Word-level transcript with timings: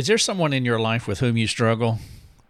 Is 0.00 0.06
there 0.06 0.16
someone 0.16 0.54
in 0.54 0.64
your 0.64 0.80
life 0.80 1.06
with 1.06 1.20
whom 1.20 1.36
you 1.36 1.46
struggle? 1.46 1.98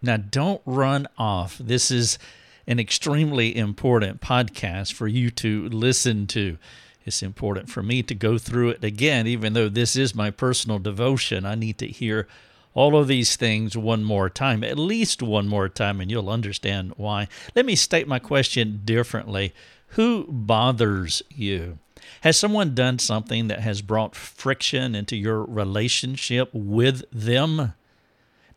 Now, 0.01 0.15
don't 0.15 0.61
run 0.65 1.05
off. 1.17 1.57
This 1.57 1.91
is 1.91 2.17
an 2.65 2.79
extremely 2.79 3.57
important 3.57 4.21
podcast 4.21 4.93
for 4.93 5.05
you 5.05 5.29
to 5.31 5.67
listen 5.67 6.27
to. 6.27 6.57
It's 7.05 7.21
important 7.21 7.69
for 7.69 7.83
me 7.83 8.03
to 8.03 8.15
go 8.15 8.37
through 8.37 8.69
it 8.69 8.85
again, 8.85 9.27
even 9.27 9.51
though 9.51 9.67
this 9.67 9.97
is 9.97 10.15
my 10.15 10.31
personal 10.31 10.79
devotion. 10.79 11.45
I 11.45 11.55
need 11.55 11.77
to 11.79 11.87
hear 11.87 12.25
all 12.73 12.95
of 12.95 13.09
these 13.09 13.35
things 13.35 13.75
one 13.75 14.05
more 14.05 14.29
time, 14.29 14.63
at 14.63 14.79
least 14.79 15.21
one 15.21 15.49
more 15.49 15.67
time, 15.67 15.99
and 15.99 16.09
you'll 16.09 16.29
understand 16.29 16.93
why. 16.95 17.27
Let 17.53 17.65
me 17.65 17.75
state 17.75 18.07
my 18.07 18.19
question 18.19 18.79
differently 18.85 19.53
Who 19.87 20.25
bothers 20.29 21.21
you? 21.29 21.79
Has 22.21 22.37
someone 22.37 22.75
done 22.75 22.99
something 22.99 23.47
that 23.47 23.61
has 23.61 23.81
brought 23.81 24.15
friction 24.15 24.95
into 24.95 25.15
your 25.15 25.43
relationship 25.43 26.49
with 26.53 27.03
them? 27.11 27.73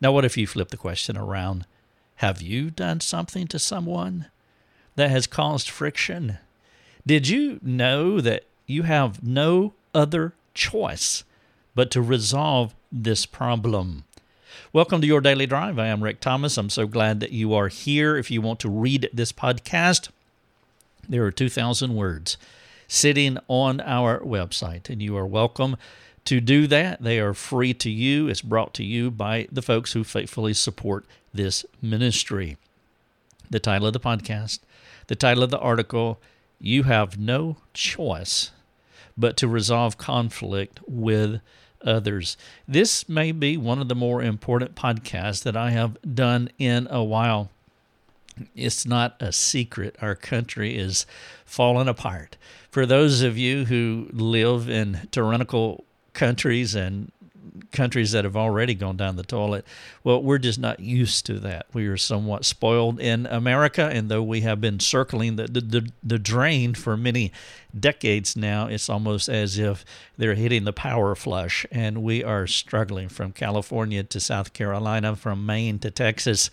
Now, 0.01 0.11
what 0.11 0.25
if 0.25 0.37
you 0.37 0.45
flip 0.47 0.69
the 0.69 0.77
question 0.77 1.17
around? 1.17 1.65
Have 2.17 2.41
you 2.41 2.69
done 2.69 3.01
something 3.01 3.47
to 3.47 3.59
someone 3.59 4.27
that 4.95 5.09
has 5.09 5.27
caused 5.27 5.69
friction? 5.69 6.37
Did 7.05 7.27
you 7.27 7.59
know 7.61 8.21
that 8.21 8.45
you 8.65 8.83
have 8.83 9.23
no 9.23 9.73
other 9.93 10.33
choice 10.53 11.23
but 11.73 11.91
to 11.91 12.01
resolve 12.01 12.73
this 12.91 13.25
problem? 13.25 14.05
Welcome 14.71 15.01
to 15.01 15.07
Your 15.07 15.21
Daily 15.21 15.45
Drive. 15.45 15.77
I 15.77 15.87
am 15.87 16.03
Rick 16.03 16.19
Thomas. 16.19 16.57
I'm 16.57 16.69
so 16.69 16.87
glad 16.87 17.19
that 17.19 17.31
you 17.31 17.53
are 17.53 17.67
here. 17.67 18.15
If 18.17 18.31
you 18.31 18.41
want 18.41 18.59
to 18.61 18.69
read 18.69 19.09
this 19.13 19.31
podcast, 19.31 20.09
there 21.07 21.25
are 21.25 21.31
2,000 21.31 21.95
words 21.95 22.37
sitting 22.87 23.37
on 23.47 23.81
our 23.81 24.19
website, 24.19 24.89
and 24.89 25.01
you 25.01 25.15
are 25.17 25.25
welcome 25.25 25.77
to 26.25 26.41
do 26.41 26.67
that. 26.67 27.01
They 27.01 27.19
are 27.19 27.33
free 27.33 27.73
to 27.75 27.89
you. 27.89 28.27
It's 28.27 28.41
brought 28.41 28.73
to 28.75 28.83
you 28.83 29.11
by 29.11 29.47
the 29.51 29.61
folks 29.61 29.93
who 29.93 30.03
faithfully 30.03 30.53
support 30.53 31.05
this 31.33 31.65
ministry. 31.81 32.57
The 33.49 33.59
title 33.59 33.87
of 33.87 33.93
the 33.93 33.99
podcast, 33.99 34.59
the 35.07 35.15
title 35.15 35.43
of 35.43 35.51
the 35.51 35.59
article, 35.59 36.19
You 36.59 36.83
Have 36.83 37.19
No 37.19 37.57
Choice 37.73 38.51
But 39.15 39.37
to 39.37 39.47
Resolve 39.47 39.97
Conflict 39.97 40.79
with 40.87 41.41
Others. 41.83 42.37
This 42.67 43.07
may 43.07 43.31
be 43.31 43.57
one 43.57 43.79
of 43.79 43.87
the 43.87 43.95
more 43.95 44.23
important 44.23 44.73
podcasts 44.73 45.43
that 45.43 45.55
I 45.55 45.69
have 45.69 45.97
done 46.15 46.49
in 46.57 46.87
a 46.89 47.03
while. 47.03 47.51
It's 48.55 48.85
not 48.85 49.15
a 49.19 49.31
secret. 49.31 49.95
Our 50.01 50.15
country 50.15 50.77
is 50.77 51.05
falling 51.45 51.87
apart. 51.87 52.37
For 52.69 52.85
those 52.85 53.21
of 53.21 53.37
you 53.37 53.65
who 53.65 54.09
live 54.11 54.69
in 54.69 55.07
tyrannical 55.11 55.85
countries 56.13 56.75
and 56.75 57.11
countries 57.71 58.11
that 58.11 58.23
have 58.23 58.35
already 58.35 58.73
gone 58.73 58.97
down 58.97 59.15
the 59.15 59.23
toilet. 59.23 59.65
Well, 60.03 60.21
we're 60.21 60.37
just 60.37 60.59
not 60.59 60.79
used 60.79 61.25
to 61.27 61.39
that. 61.39 61.67
We 61.73 61.87
are 61.87 61.97
somewhat 61.97 62.45
spoiled 62.45 62.99
in 62.99 63.25
America, 63.25 63.89
and 63.91 64.09
though 64.09 64.23
we 64.23 64.41
have 64.41 64.61
been 64.61 64.79
circling 64.79 65.35
the, 65.35 65.47
the, 65.47 65.89
the, 66.03 66.19
drain 66.19 66.73
for 66.73 66.97
many 66.97 67.31
decades 67.77 68.35
now, 68.35 68.67
it's 68.67 68.89
almost 68.89 69.29
as 69.29 69.57
if 69.57 69.85
they're 70.17 70.35
hitting 70.35 70.63
the 70.63 70.73
power 70.73 71.15
flush, 71.15 71.65
and 71.71 72.03
we 72.03 72.23
are 72.23 72.47
struggling 72.47 73.09
from 73.09 73.31
California 73.31 74.03
to 74.03 74.19
South 74.19 74.53
Carolina, 74.53 75.15
from 75.15 75.45
Maine 75.45 75.79
to 75.79 75.91
Texas. 75.91 76.49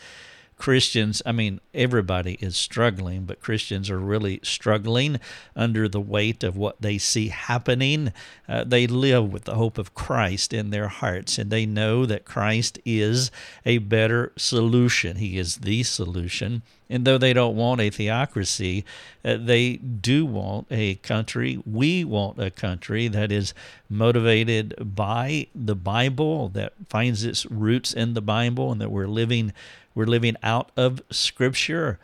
Christians, 0.63 1.21
I 1.27 1.33
mean, 1.33 1.61
everybody 1.75 2.35
is 2.35 2.57
struggling, 2.57 3.25
but 3.25 3.41
Christians 3.41 3.91
are 3.91 3.99
really 3.99 4.39
struggling 4.45 5.19
under 5.57 5.89
the 5.89 6.01
weight 6.01 6.45
of 6.45 6.57
what 6.57 6.81
they 6.81 6.99
see 6.99 7.31
happening. 7.31 8.13
Uh, 8.49 8.63
they 8.63 8.87
live 8.87 9.33
with 9.33 9.43
the 9.43 9.57
hope 9.57 9.77
of 9.77 9.93
Christ 9.97 10.53
in 10.53 10.71
their 10.71 10.87
hearts, 10.87 11.37
and 11.37 11.51
they 11.51 11.67
know 11.67 12.07
that 12.07 12.25
Christ 12.25 12.79
is 12.85 13.33
a 13.67 13.79
better 13.79 14.31
solution. 14.37 15.17
He 15.17 15.37
is 15.37 15.57
the 15.57 15.83
solution. 15.83 16.63
And 16.89 17.05
though 17.05 17.19
they 17.19 17.33
don't 17.33 17.57
want 17.57 17.81
a 17.81 17.91
theocracy, 17.91 18.85
uh, 19.25 19.39
they 19.41 19.77
do 19.77 20.25
want 20.25 20.69
a 20.71 20.95
country. 20.97 21.59
We 21.67 22.05
want 22.05 22.39
a 22.39 22.51
country 22.53 23.09
that 23.09 23.33
is 23.33 23.53
motivated 23.89 24.95
by 24.95 25.49
the 25.55 25.75
Bible, 25.75 26.51
that 26.51 26.75
finds 26.89 27.25
its 27.25 27.47
roots 27.47 27.93
in 27.93 28.15
the 28.15 28.21
Bible, 28.21 28.71
and 28.71 28.81
that 28.81 28.93
we're 28.93 29.09
living 29.09 29.53
we're 29.95 30.07
living 30.07 30.37
out 30.43 30.71
of 30.77 31.03
Scripture, 31.11 31.99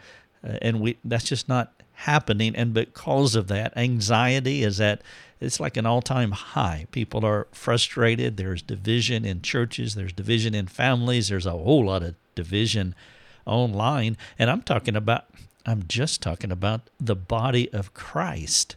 uh, 0.44 0.59
and 0.62 0.81
we 0.81 0.99
that's 1.04 1.25
just 1.25 1.49
not 1.49 1.72
happening. 1.93 2.54
And 2.54 2.72
because 2.72 3.34
of 3.34 3.49
that, 3.49 3.76
anxiety 3.76 4.62
is 4.62 4.81
at 4.81 5.03
it's 5.41 5.60
like 5.60 5.76
an 5.76 5.87
all-time 5.87 6.32
high. 6.32 6.87
People 6.91 7.25
are 7.25 7.47
frustrated. 7.53 8.37
There's 8.37 8.60
division 8.62 9.25
in 9.25 9.41
churches. 9.43 9.94
There's 9.94 10.12
division 10.12 10.54
in 10.54 10.66
families. 10.66 11.28
There's 11.28 11.47
a 11.47 11.53
whole 11.53 11.87
lot 11.87 12.03
of 12.03 12.16
division 12.34 12.94
online, 13.47 14.16
and 14.38 14.50
I'm 14.50 14.62
talking 14.62 14.97
about. 14.97 15.26
I'm 15.66 15.84
just 15.87 16.22
talking 16.22 16.50
about 16.50 16.88
the 16.99 17.16
body 17.16 17.70
of 17.75 17.93
Christ. 17.93 18.76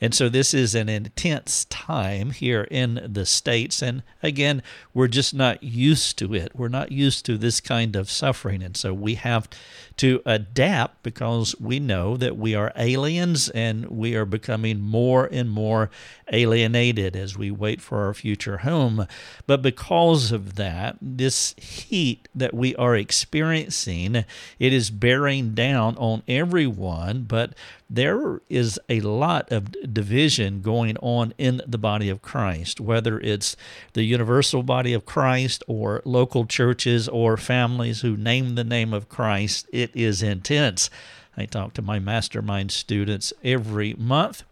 And 0.00 0.14
so 0.14 0.28
this 0.28 0.52
is 0.52 0.74
an 0.74 0.88
intense 0.88 1.64
time 1.66 2.30
here 2.30 2.66
in 2.70 3.00
the 3.06 3.24
States. 3.24 3.82
And 3.82 4.02
again, 4.22 4.62
we're 4.92 5.08
just 5.08 5.32
not 5.34 5.62
used 5.62 6.18
to 6.18 6.34
it. 6.34 6.52
We're 6.54 6.68
not 6.68 6.92
used 6.92 7.24
to 7.26 7.38
this 7.38 7.60
kind 7.60 7.96
of 7.96 8.10
suffering. 8.10 8.62
And 8.62 8.76
so 8.76 8.92
we 8.92 9.14
have 9.14 9.48
to 9.96 10.20
adapt 10.26 11.02
because 11.02 11.58
we 11.58 11.80
know 11.80 12.18
that 12.18 12.36
we 12.36 12.54
are 12.54 12.72
aliens 12.76 13.48
and 13.48 13.86
we 13.86 14.14
are 14.14 14.26
becoming 14.26 14.80
more 14.80 15.26
and 15.32 15.48
more 15.48 15.90
alienated 16.30 17.16
as 17.16 17.38
we 17.38 17.50
wait 17.50 17.80
for 17.80 18.04
our 18.04 18.12
future 18.12 18.58
home. 18.58 19.06
But 19.46 19.62
because 19.62 20.32
of 20.32 20.56
that, 20.56 20.98
this 21.00 21.54
heat 21.56 22.28
that 22.34 22.52
we 22.52 22.76
are 22.76 22.94
experiencing, 22.94 24.16
it 24.58 24.72
is 24.72 24.90
bearing 24.90 25.54
down 25.54 25.96
on 25.96 26.22
everyone, 26.28 27.22
but 27.22 27.54
there 27.88 28.40
is 28.48 28.80
a 28.88 29.00
lot 29.00 29.50
of 29.52 29.70
division 29.92 30.60
going 30.60 30.96
on 30.98 31.32
in 31.38 31.62
the 31.66 31.78
body 31.78 32.08
of 32.08 32.20
Christ, 32.20 32.80
whether 32.80 33.20
it's 33.20 33.56
the 33.92 34.02
universal 34.02 34.62
body 34.62 34.92
of 34.92 35.06
Christ 35.06 35.62
or 35.68 36.02
local 36.04 36.46
churches 36.46 37.08
or 37.08 37.36
families 37.36 38.00
who 38.00 38.16
name 38.16 38.54
the 38.54 38.64
name 38.64 38.92
of 38.92 39.08
Christ. 39.08 39.68
It 39.72 39.94
is 39.94 40.22
intense. 40.22 40.90
I 41.36 41.44
talk 41.44 41.74
to 41.74 41.82
my 41.82 41.98
mastermind 41.98 42.72
students 42.72 43.32
every 43.44 43.94
month, 43.94 44.42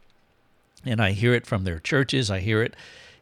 and 0.84 1.00
I 1.00 1.12
hear 1.12 1.34
it 1.34 1.46
from 1.46 1.64
their 1.64 1.80
churches. 1.80 2.30
I 2.30 2.40
hear 2.40 2.62
it 2.62 2.74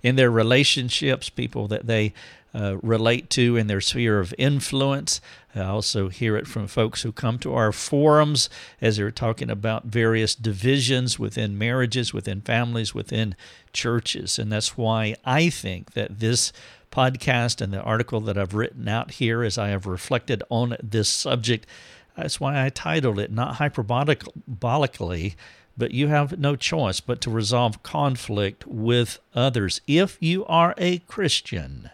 in 0.02 0.16
their 0.16 0.30
relationships, 0.30 1.30
people 1.30 1.68
that 1.68 1.86
they 1.86 2.12
uh, 2.54 2.76
relate 2.82 3.30
to 3.30 3.56
in 3.56 3.66
their 3.66 3.80
sphere 3.80 4.20
of 4.20 4.34
influence. 4.38 5.20
I 5.54 5.62
also 5.62 6.08
hear 6.08 6.36
it 6.36 6.46
from 6.46 6.66
folks 6.66 7.02
who 7.02 7.12
come 7.12 7.38
to 7.40 7.54
our 7.54 7.72
forums 7.72 8.48
as 8.80 8.96
they're 8.96 9.10
talking 9.10 9.50
about 9.50 9.86
various 9.86 10.34
divisions 10.34 11.18
within 11.18 11.58
marriages, 11.58 12.12
within 12.12 12.40
families, 12.40 12.94
within 12.94 13.34
churches. 13.72 14.38
And 14.38 14.52
that's 14.52 14.76
why 14.76 15.16
I 15.24 15.50
think 15.50 15.92
that 15.92 16.20
this 16.20 16.52
podcast 16.90 17.60
and 17.60 17.72
the 17.72 17.82
article 17.82 18.20
that 18.20 18.36
I've 18.36 18.54
written 18.54 18.86
out 18.86 19.12
here 19.12 19.42
as 19.42 19.56
I 19.56 19.68
have 19.68 19.86
reflected 19.86 20.42
on 20.50 20.76
this 20.82 21.08
subject, 21.08 21.66
that's 22.16 22.38
why 22.38 22.64
I 22.64 22.68
titled 22.68 23.18
it 23.18 23.32
not 23.32 23.56
hyperbolically 23.56 25.34
but 25.76 25.92
you 25.92 26.08
have 26.08 26.38
no 26.38 26.54
choice 26.54 27.00
but 27.00 27.20
to 27.22 27.30
resolve 27.30 27.82
conflict 27.82 28.66
with 28.66 29.18
others 29.34 29.80
if 29.86 30.18
you 30.20 30.44
are 30.44 30.74
a 30.76 30.98
Christian 30.98 31.90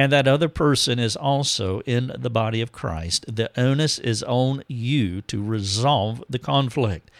and 0.00 0.10
that 0.10 0.26
other 0.26 0.48
person 0.48 0.98
is 0.98 1.14
also 1.14 1.80
in 1.80 2.10
the 2.18 2.30
body 2.30 2.62
of 2.62 2.72
Christ, 2.72 3.26
the 3.36 3.50
onus 3.60 3.98
is 3.98 4.22
on 4.22 4.64
you 4.66 5.20
to 5.20 5.44
resolve 5.44 6.24
the 6.26 6.38
conflict. 6.38 7.10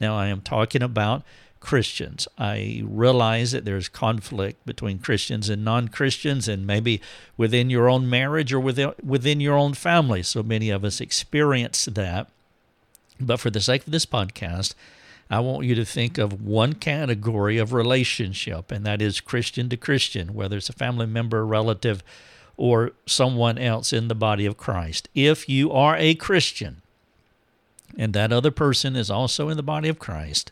Now, 0.00 0.16
I 0.16 0.28
am 0.28 0.42
talking 0.42 0.80
about 0.80 1.24
Christians. 1.58 2.28
I 2.38 2.84
realize 2.84 3.50
that 3.50 3.64
there's 3.64 3.88
conflict 3.88 4.64
between 4.64 5.00
Christians 5.00 5.48
and 5.48 5.64
non 5.64 5.88
Christians, 5.88 6.46
and 6.46 6.64
maybe 6.64 7.00
within 7.36 7.70
your 7.70 7.88
own 7.88 8.08
marriage 8.08 8.52
or 8.52 8.60
within, 8.60 8.92
within 9.02 9.40
your 9.40 9.56
own 9.56 9.74
family. 9.74 10.22
So 10.22 10.44
many 10.44 10.70
of 10.70 10.84
us 10.84 11.00
experience 11.00 11.86
that. 11.86 12.28
But 13.18 13.40
for 13.40 13.50
the 13.50 13.60
sake 13.60 13.84
of 13.84 13.90
this 13.90 14.06
podcast, 14.06 14.76
I 15.30 15.40
want 15.40 15.66
you 15.66 15.74
to 15.74 15.84
think 15.84 16.16
of 16.16 16.42
one 16.42 16.74
category 16.74 17.58
of 17.58 17.72
relationship, 17.72 18.70
and 18.72 18.84
that 18.86 19.02
is 19.02 19.20
Christian 19.20 19.68
to 19.68 19.76
Christian, 19.76 20.32
whether 20.32 20.56
it's 20.56 20.70
a 20.70 20.74
family 20.74 21.06
member, 21.06 21.44
relative, 21.44 22.02
or 22.56 22.92
someone 23.06 23.58
else 23.58 23.92
in 23.92 24.08
the 24.08 24.14
body 24.14 24.46
of 24.46 24.56
Christ. 24.56 25.08
If 25.14 25.48
you 25.48 25.70
are 25.70 25.96
a 25.96 26.14
Christian 26.14 26.82
and 27.96 28.14
that 28.14 28.32
other 28.32 28.50
person 28.50 28.96
is 28.96 29.10
also 29.10 29.48
in 29.48 29.56
the 29.56 29.62
body 29.62 29.88
of 29.88 29.98
Christ, 29.98 30.50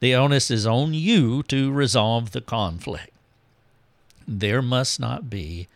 the 0.00 0.14
onus 0.14 0.50
is 0.50 0.66
on 0.66 0.92
you 0.92 1.42
to 1.44 1.70
resolve 1.70 2.32
the 2.32 2.40
conflict. 2.40 3.10
There 4.26 4.62
must 4.62 4.98
not 4.98 5.30
be 5.30 5.68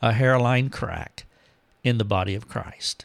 a 0.00 0.12
hairline 0.12 0.70
crack 0.70 1.24
in 1.84 1.98
the 1.98 2.04
body 2.04 2.34
of 2.34 2.48
Christ. 2.48 3.04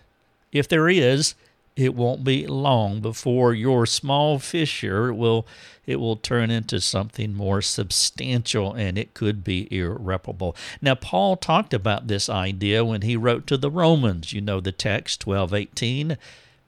If 0.51 0.68
there 0.68 0.89
is, 0.89 1.36
it 1.75 1.96
won't 1.96 2.24
be 2.24 2.46
long 2.46 3.02
before 3.02 3.54
your 3.54 3.86
small 3.86 4.40
fissure 4.40 5.14
will 5.14 5.48
it 5.86 5.98
will 5.98 6.16
turn 6.16 6.50
into 6.50 6.80
something 6.80 7.34
more 7.34 7.62
substantial 7.62 8.74
and 8.74 8.98
it 8.98 9.14
could 9.14 9.44
be 9.44 9.68
irreparable. 9.75 10.56
Now 10.81 10.96
Paul 10.96 11.36
talked 11.36 11.74
about 11.74 12.08
this 12.08 12.30
idea 12.30 12.86
when 12.86 13.02
he 13.02 13.18
wrote 13.18 13.48
to 13.48 13.58
the 13.58 13.72
Romans. 13.72 14.31
You 14.31 14.42
know 14.42 14.60
the 14.60 14.72
text 14.72 15.22
12:18, 15.22 16.18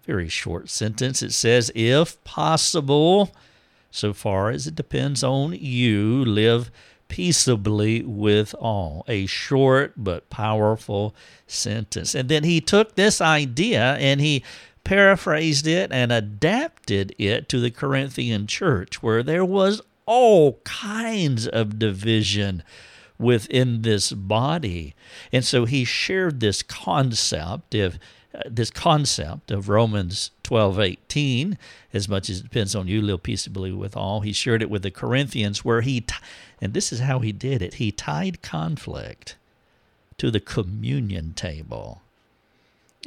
very 0.06 0.28
short 0.28 0.70
sentence. 0.70 1.22
It 1.22 1.34
says 1.34 1.72
if 1.76 2.22
possible, 2.24 3.32
so 3.92 4.14
far 4.14 4.50
as 4.50 4.68
it 4.68 4.76
depends 4.76 5.24
on 5.24 5.54
you, 5.54 6.26
live 6.26 6.72
peaceably 7.08 8.02
with 8.02 8.54
all. 8.56 9.06
A 9.08 9.26
short 9.28 9.94
but 9.96 10.30
powerful 10.30 11.16
sentence. 11.48 12.16
And 12.16 12.28
then 12.28 12.44
he 12.44 12.60
took 12.60 12.96
this 12.96 13.22
idea 13.22 13.96
and 13.96 14.20
he 14.20 14.44
paraphrased 14.86 15.68
it 15.68 15.92
and 15.92 16.14
adapted 16.14 17.14
it 17.18 17.50
to 17.50 17.60
the 17.60 17.72
Corinthian 17.72 18.48
church, 18.48 19.04
where 19.04 19.22
there 19.22 19.44
was 19.44 19.82
all 20.06 20.62
kinds 20.64 21.48
of 21.48 21.78
division 21.78 22.64
within 23.18 23.82
this 23.82 24.12
body. 24.12 24.96
And 25.34 25.44
so 25.44 25.66
he 25.66 25.84
shared 25.84 26.40
this 26.40 26.64
concept 26.64 27.76
of 27.76 27.98
uh, 28.34 28.42
this 28.50 28.70
concept 28.70 29.50
of 29.50 29.70
Romans 29.70 30.32
12:18 30.44 31.58
as 31.94 32.10
much 32.10 32.30
as 32.30 32.40
it 32.40 32.44
depends 32.44 32.76
on 32.76 32.88
you 32.88 33.02
live 33.02 33.24
peaceably 33.24 33.72
with 33.72 33.96
all 33.96 34.22
he 34.22 34.34
shared 34.34 34.62
it 34.62 34.70
with 34.70 34.84
the 34.84 34.92
Corinthians 34.92 35.64
where 35.64 35.82
he 35.82 36.02
t- 36.02 36.16
and 36.62 36.74
this 36.74 36.92
is 36.92 37.00
how 37.00 37.20
he 37.20 37.32
did 37.32 37.62
it. 37.62 37.76
He 37.76 37.92
tied 37.92 38.42
conflict 38.42 39.38
to 40.18 40.30
the 40.30 40.40
communion 40.42 41.34
table 41.34 42.02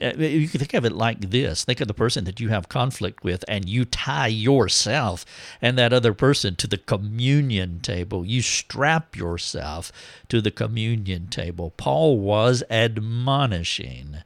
Uh, 0.01 0.13
you 0.17 0.49
can 0.49 0.61
think 0.61 0.75
of 0.75 0.85
it 0.85 0.93
like 0.93 1.31
this 1.31 1.65
think 1.65 1.81
of 1.81 1.89
the 1.89 1.95
person 1.95 2.25
that 2.25 2.41
you 2.41 2.49
have 2.49 2.69
conflict 2.69 3.25
with, 3.25 3.45
and 3.49 3.69
you 3.69 3.85
tie 3.85 4.29
yourself 4.29 5.25
and 5.61 5.77
that 5.77 5.93
other 5.93 6.15
person 6.15 6.55
to 6.57 6.67
the 6.67 6.79
communion 6.79 7.81
table. 7.81 8.25
You 8.25 8.43
strap 8.43 9.17
yourself 9.17 9.91
to 10.29 10.41
the 10.41 10.51
communion 10.51 11.27
table. 11.29 11.73
Paul 11.77 12.19
was 12.19 12.63
admonishing 12.71 14.19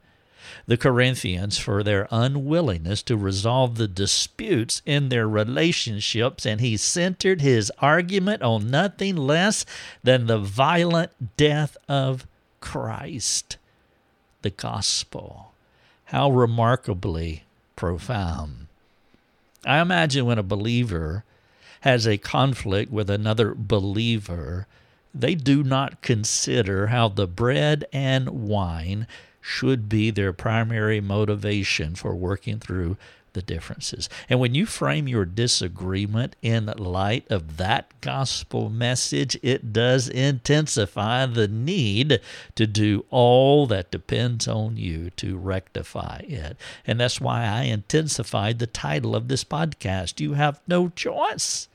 the 0.65 0.77
Corinthians 0.77 1.57
for 1.57 1.83
their 1.83 2.07
unwillingness 2.11 3.01
to 3.03 3.17
resolve 3.17 3.75
the 3.75 3.87
disputes 3.87 4.81
in 4.85 5.09
their 5.09 5.27
relationships, 5.27 6.45
and 6.45 6.61
he 6.61 6.77
centered 6.77 7.41
his 7.41 7.71
argument 7.79 8.41
on 8.41 8.69
nothing 8.69 9.15
less 9.15 9.65
than 10.03 10.27
the 10.27 10.39
violent 10.39 11.35
death 11.35 11.75
of 11.89 12.25
Christ, 12.61 13.57
the 14.41 14.51
gospel. 14.51 15.52
How 16.13 16.29
remarkably 16.29 17.43
profound. 17.75 18.67
I 19.65 19.79
imagine 19.79 20.27
when 20.27 20.37
a 20.37 20.43
believer 20.43 21.23
has 21.81 22.05
a 22.05 22.19
conflict 22.19 22.91
with 22.91 23.09
another 23.09 23.55
believer, 23.57 24.67
they 25.11 25.33
do 25.33 25.63
not 25.63 26.03
consider 26.03 26.87
how 26.87 27.07
the 27.07 27.25
bread 27.25 27.85
and 27.91 28.29
wine 28.29 29.07
should 29.41 29.89
be 29.89 30.11
their 30.11 30.33
primary 30.33 31.01
motivation 31.01 31.95
for 31.95 32.13
working 32.13 32.59
through 32.59 32.95
the 33.33 33.41
differences. 33.41 34.09
And 34.29 34.39
when 34.39 34.55
you 34.55 34.65
frame 34.65 35.07
your 35.07 35.25
disagreement 35.25 36.35
in 36.41 36.65
light 36.77 37.29
of 37.29 37.57
that 37.57 37.89
gospel 38.01 38.69
message, 38.69 39.37
it 39.41 39.73
does 39.73 40.07
intensify 40.07 41.25
the 41.25 41.47
need 41.47 42.21
to 42.55 42.67
do 42.67 43.05
all 43.09 43.67
that 43.67 43.91
depends 43.91 44.47
on 44.47 44.77
you 44.77 45.09
to 45.11 45.37
rectify 45.37 46.21
it. 46.27 46.57
And 46.87 46.99
that's 46.99 47.19
why 47.19 47.45
I 47.45 47.63
intensified 47.63 48.59
the 48.59 48.67
title 48.67 49.15
of 49.15 49.27
this 49.27 49.43
podcast. 49.43 50.19
You 50.19 50.33
have 50.33 50.61
no 50.67 50.89
choice 50.89 51.67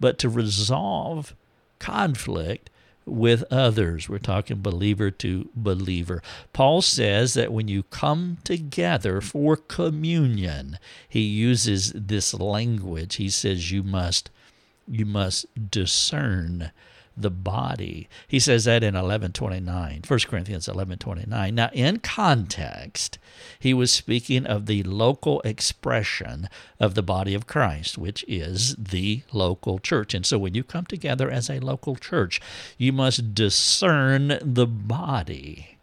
but 0.00 0.18
to 0.18 0.28
resolve 0.28 1.34
conflict 1.78 2.70
with 3.06 3.44
others. 3.50 4.08
We're 4.08 4.18
talking 4.18 4.60
believer 4.60 5.10
to 5.10 5.50
believer. 5.54 6.22
Paul 6.52 6.82
says 6.82 7.34
that 7.34 7.52
when 7.52 7.68
you 7.68 7.82
come 7.84 8.38
together 8.44 9.20
for 9.20 9.56
communion, 9.56 10.78
he 11.08 11.20
uses 11.20 11.92
this 11.94 12.34
language. 12.34 13.16
He 13.16 13.30
says 13.30 13.70
you 13.70 13.82
must 13.82 14.30
you 14.88 15.06
must 15.06 15.46
discern 15.70 16.72
the 17.16 17.30
body. 17.30 18.08
He 18.26 18.38
says 18.38 18.64
that 18.64 18.82
in 18.82 18.94
1129, 18.94 20.02
1 20.06 20.20
Corinthians 20.20 20.68
1129. 20.68 21.54
Now, 21.54 21.70
in 21.72 21.98
context, 21.98 23.18
he 23.58 23.74
was 23.74 23.92
speaking 23.92 24.46
of 24.46 24.66
the 24.66 24.82
local 24.82 25.40
expression 25.42 26.48
of 26.80 26.94
the 26.94 27.02
body 27.02 27.34
of 27.34 27.46
Christ, 27.46 27.98
which 27.98 28.24
is 28.28 28.74
the 28.76 29.22
local 29.32 29.78
church. 29.78 30.14
And 30.14 30.24
so 30.24 30.38
when 30.38 30.54
you 30.54 30.64
come 30.64 30.86
together 30.86 31.30
as 31.30 31.50
a 31.50 31.60
local 31.60 31.96
church, 31.96 32.40
you 32.78 32.92
must 32.92 33.34
discern 33.34 34.38
the 34.42 34.66
body. 34.66 35.78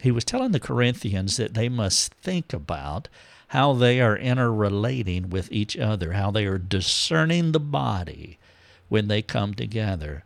He 0.00 0.10
was 0.10 0.24
telling 0.24 0.52
the 0.52 0.60
Corinthians 0.60 1.36
that 1.38 1.54
they 1.54 1.68
must 1.68 2.12
think 2.14 2.52
about 2.52 3.08
how 3.48 3.72
they 3.72 4.00
are 4.00 4.16
interrelating 4.16 5.30
with 5.30 5.50
each 5.52 5.76
other, 5.76 6.12
how 6.12 6.30
they 6.30 6.44
are 6.44 6.58
discerning 6.58 7.52
the 7.52 7.60
body 7.60 8.38
when 8.88 9.08
they 9.08 9.22
come 9.22 9.54
together, 9.54 10.24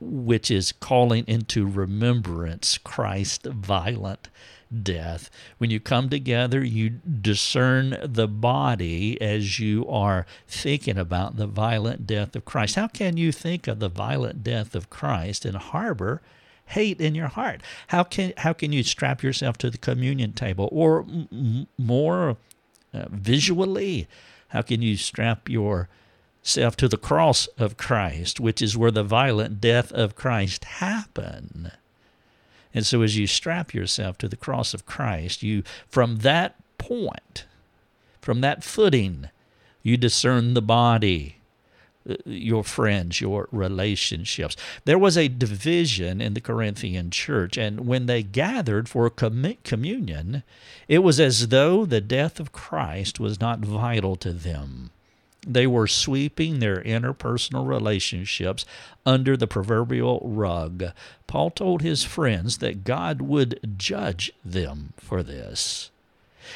which 0.00 0.50
is 0.50 0.72
calling 0.72 1.24
into 1.26 1.66
remembrance 1.66 2.78
Christ's 2.78 3.46
violent 3.48 4.28
death. 4.82 5.30
When 5.58 5.70
you 5.70 5.80
come 5.80 6.08
together, 6.08 6.64
you 6.64 6.90
discern 6.90 7.96
the 8.02 8.28
body 8.28 9.20
as 9.20 9.58
you 9.58 9.86
are 9.88 10.26
thinking 10.46 10.98
about 10.98 11.36
the 11.36 11.46
violent 11.46 12.06
death 12.06 12.36
of 12.36 12.44
Christ. 12.44 12.76
How 12.76 12.86
can 12.86 13.16
you 13.16 13.32
think 13.32 13.66
of 13.66 13.80
the 13.80 13.88
violent 13.88 14.42
death 14.42 14.74
of 14.74 14.90
Christ 14.90 15.44
and 15.44 15.56
harbor 15.56 16.22
hate 16.66 17.00
in 17.00 17.14
your 17.14 17.28
heart? 17.28 17.60
How 17.88 18.04
can 18.04 18.32
how 18.38 18.52
can 18.52 18.72
you 18.72 18.82
strap 18.82 19.22
yourself 19.22 19.58
to 19.58 19.70
the 19.70 19.78
communion 19.78 20.32
table 20.32 20.68
or 20.72 21.00
m- 21.00 21.66
more 21.76 22.36
uh, 22.94 23.06
visually? 23.10 24.06
How 24.48 24.62
can 24.62 24.82
you 24.82 24.96
strap 24.96 25.48
your 25.48 25.88
self 26.50 26.76
to 26.76 26.88
the 26.88 26.96
cross 26.96 27.46
of 27.58 27.76
Christ, 27.76 28.40
which 28.40 28.60
is 28.60 28.76
where 28.76 28.90
the 28.90 29.04
violent 29.04 29.60
death 29.60 29.92
of 29.92 30.16
Christ 30.16 30.64
happened. 30.64 31.72
And 32.74 32.86
so 32.86 33.02
as 33.02 33.16
you 33.16 33.26
strap 33.26 33.74
yourself 33.74 34.18
to 34.18 34.28
the 34.28 34.36
cross 34.36 34.74
of 34.74 34.86
Christ, 34.86 35.42
you 35.42 35.62
from 35.88 36.18
that 36.18 36.56
point, 36.78 37.46
from 38.20 38.40
that 38.42 38.62
footing, 38.62 39.28
you 39.82 39.96
discern 39.96 40.54
the 40.54 40.62
body, 40.62 41.36
uh, 42.08 42.14
your 42.24 42.62
friends, 42.62 43.20
your 43.20 43.48
relationships. 43.50 44.56
There 44.84 44.98
was 44.98 45.16
a 45.16 45.28
division 45.28 46.20
in 46.20 46.34
the 46.34 46.40
Corinthian 46.40 47.10
church, 47.10 47.56
and 47.56 47.86
when 47.86 48.06
they 48.06 48.22
gathered 48.22 48.88
for 48.88 49.10
communion, 49.10 50.42
it 50.88 50.98
was 51.00 51.18
as 51.18 51.48
though 51.48 51.84
the 51.84 52.00
death 52.00 52.38
of 52.38 52.52
Christ 52.52 53.18
was 53.18 53.40
not 53.40 53.60
vital 53.60 54.16
to 54.16 54.32
them. 54.32 54.90
They 55.46 55.66
were 55.66 55.86
sweeping 55.86 56.58
their 56.58 56.82
interpersonal 56.82 57.66
relationships 57.66 58.64
under 59.06 59.36
the 59.36 59.46
proverbial 59.46 60.20
rug. 60.22 60.84
Paul 61.26 61.50
told 61.50 61.82
his 61.82 62.04
friends 62.04 62.58
that 62.58 62.84
God 62.84 63.22
would 63.22 63.76
judge 63.78 64.32
them 64.44 64.92
for 64.98 65.22
this. 65.22 65.90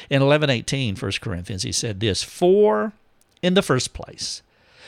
In 0.09 0.21
11:18, 0.21 0.97
1 0.97 1.11
Corinthians, 1.21 1.63
he 1.63 1.71
said 1.71 1.99
this, 1.99 2.21
"For 2.21 2.93
in 3.41 3.53
the 3.53 3.61
first 3.61 3.93
place, 3.93 4.43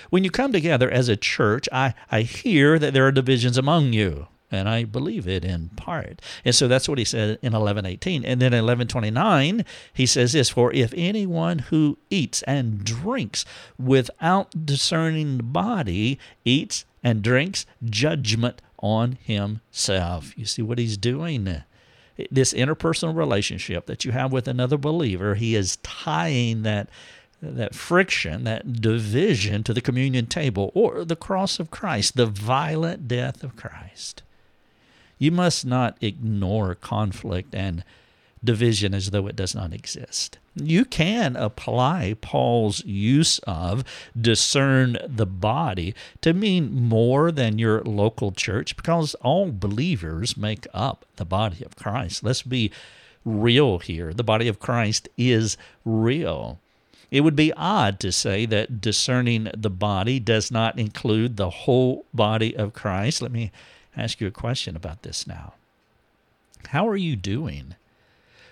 when 0.10 0.24
you 0.24 0.30
come 0.30 0.52
together 0.52 0.90
as 0.90 1.10
a 1.10 1.18
church, 1.18 1.68
I, 1.72 1.94
I 2.12 2.22
hear 2.22 2.78
that 2.80 2.94
there 2.94 3.08
are 3.08 3.12
divisions 3.12 3.58
among 3.58 3.94
you 3.94 4.28
and 4.52 4.70
I 4.70 4.84
believe 4.84 5.28
it 5.28 5.44
in 5.44 5.70
part. 5.70 6.22
And 6.46 6.56
so 6.56 6.68
that's 6.68 6.88
what 6.88 6.98
he 6.98 7.06
said 7.06 7.40
in 7.42 7.54
11:18. 7.54 8.24
And 8.26 8.42
then 8.42 8.54
in 8.54 8.64
11:29, 8.64 9.66
he 9.94 10.06
says 10.06 10.34
this, 10.34 10.50
"For 10.50 10.72
if 10.74 10.94
anyone 10.96 11.60
who 11.60 11.98
eats 12.10 12.42
and 12.44 12.84
drinks 12.84 13.46
without 13.78 14.66
discerning 14.66 15.38
the 15.38 15.44
body 15.44 16.20
eats 16.46 16.86
and 17.04 17.22
drinks 17.22 17.66
judgment 17.84 18.62
on 18.80 19.18
himself." 19.24 20.34
You 20.38 20.46
see 20.46 20.62
what 20.62 20.80
he's 20.80 20.98
doing? 20.98 21.64
This 22.32 22.54
interpersonal 22.54 23.16
relationship 23.16 23.86
that 23.86 24.06
you 24.06 24.12
have 24.12 24.32
with 24.32 24.48
another 24.48 24.78
believer, 24.78 25.36
he 25.36 25.56
is 25.56 25.78
tying 25.84 26.64
that 26.64 26.90
that 27.42 27.76
friction, 27.76 28.46
that 28.46 28.82
division 28.82 29.64
to 29.64 29.74
the 29.74 29.82
communion 29.82 30.26
table 30.26 30.72
or 30.74 31.06
the 31.06 31.16
cross 31.16 31.60
of 31.60 31.70
Christ, 31.70 32.16
the 32.16 32.26
violent 32.26 33.08
death 33.08 33.44
of 33.44 33.56
Christ. 33.56 34.24
You 35.18 35.32
must 35.32 35.66
not 35.66 35.98
ignore 36.02 36.76
conflict 36.76 37.56
and 37.56 37.84
division 38.44 38.94
as 38.94 39.12
though 39.12 39.28
it 39.28 39.36
does 39.36 39.56
not 39.56 39.74
exist. 39.74 40.38
You 40.56 40.86
can 40.86 41.36
apply 41.36 42.16
Paul's 42.22 42.84
use 42.86 43.40
of 43.40 43.84
discern 44.20 44.98
the 45.06 45.26
body 45.26 45.94
to 46.22 46.34
mean 46.34 46.74
more 46.74 47.32
than 47.32 47.60
your 47.60 47.84
local 47.84 48.32
church 48.32 48.76
because 48.76 49.14
all 49.16 49.52
believers 49.52 50.38
make 50.38 50.66
up 50.74 51.06
the 51.18 51.26
body 51.26 51.64
of 51.64 51.76
Christ. 51.76 52.24
Let's 52.24 52.42
be 52.42 52.72
real 53.24 53.80
here. 53.80 54.14
The 54.14 54.24
body 54.24 54.48
of 54.48 54.60
Christ 54.60 55.10
is 55.18 55.58
real. 55.86 56.60
It 57.12 57.22
would 57.22 57.36
be 57.36 57.54
odd 57.54 58.00
to 58.02 58.12
say 58.12 58.46
that 58.48 58.82
discerning 58.82 59.50
the 59.56 59.70
body 59.70 60.20
does 60.20 60.52
not 60.52 60.78
include 60.78 61.38
the 61.38 61.50
whole 61.50 62.06
body 62.14 62.56
of 62.56 62.74
Christ. 62.74 63.22
Let 63.22 63.32
me 63.32 63.52
ask 63.98 64.22
you 64.22 64.28
a 64.28 64.32
question 64.32 64.76
about 64.76 65.04
this 65.04 65.28
now. 65.28 65.54
How 66.68 66.88
are 66.88 66.98
you 66.98 67.16
doing 67.16 67.76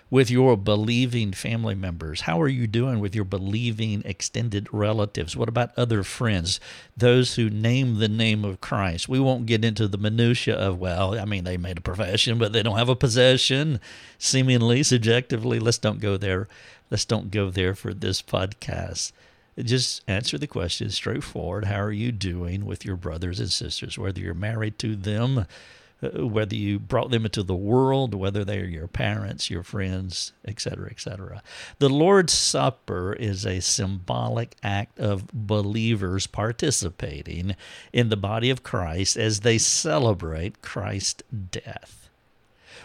with 0.08 0.30
your 0.30 0.56
believing 0.56 1.32
family 1.32 1.74
members? 1.74 2.22
How 2.22 2.40
are 2.40 2.48
you 2.48 2.66
doing 2.66 3.00
with 3.00 3.14
your 3.14 3.24
believing 3.24 4.02
extended 4.04 4.68
relatives? 4.72 5.36
What 5.36 5.48
about 5.48 5.76
other 5.76 6.02
friends, 6.02 6.60
those 6.96 7.34
who 7.34 7.50
name 7.50 7.98
the 7.98 8.08
name 8.08 8.44
of 8.44 8.60
Christ? 8.60 9.08
We 9.08 9.18
won't 9.18 9.46
get 9.46 9.64
into 9.64 9.88
the 9.88 9.98
minutia 9.98 10.54
of, 10.54 10.78
well, 10.78 11.18
I 11.18 11.24
mean, 11.24 11.44
they 11.44 11.56
made 11.56 11.78
a 11.78 11.82
profession, 11.82 12.38
but 12.38 12.52
they 12.52 12.62
don't 12.62 12.78
have 12.78 12.88
a 12.88 12.96
possession, 12.96 13.80
seemingly, 14.18 14.82
subjectively. 14.82 15.58
Let's 15.58 15.78
don't 15.78 16.00
go 16.00 16.16
there. 16.16 16.46
Let's 16.90 17.04
don't 17.04 17.30
go 17.32 17.50
there 17.50 17.74
for 17.74 17.92
this 17.92 18.22
podcast. 18.22 19.10
Just 19.58 20.02
answer 20.06 20.36
the 20.36 20.46
question 20.46 20.90
straightforward. 20.90 21.64
How 21.64 21.80
are 21.80 21.92
you 21.92 22.12
doing 22.12 22.66
with 22.66 22.84
your 22.84 22.96
brothers 22.96 23.40
and 23.40 23.50
sisters, 23.50 23.96
whether 23.96 24.20
you're 24.20 24.34
married 24.34 24.78
to 24.80 24.94
them, 24.94 25.46
uh, 26.02 26.26
whether 26.26 26.54
you 26.54 26.78
brought 26.78 27.10
them 27.10 27.24
into 27.24 27.42
the 27.42 27.56
world, 27.56 28.14
whether 28.14 28.44
they 28.44 28.58
are 28.58 28.66
your 28.66 28.86
parents, 28.86 29.48
your 29.48 29.62
friends, 29.62 30.32
etc., 30.46 30.90
etc. 30.90 31.42
The 31.78 31.88
Lord's 31.88 32.34
Supper 32.34 33.14
is 33.14 33.46
a 33.46 33.60
symbolic 33.60 34.56
act 34.62 34.98
of 34.98 35.26
believers 35.32 36.26
participating 36.26 37.56
in 37.94 38.10
the 38.10 38.16
body 38.16 38.50
of 38.50 38.62
Christ 38.62 39.16
as 39.16 39.40
they 39.40 39.56
celebrate 39.56 40.60
Christ's 40.60 41.22
death. 41.50 42.10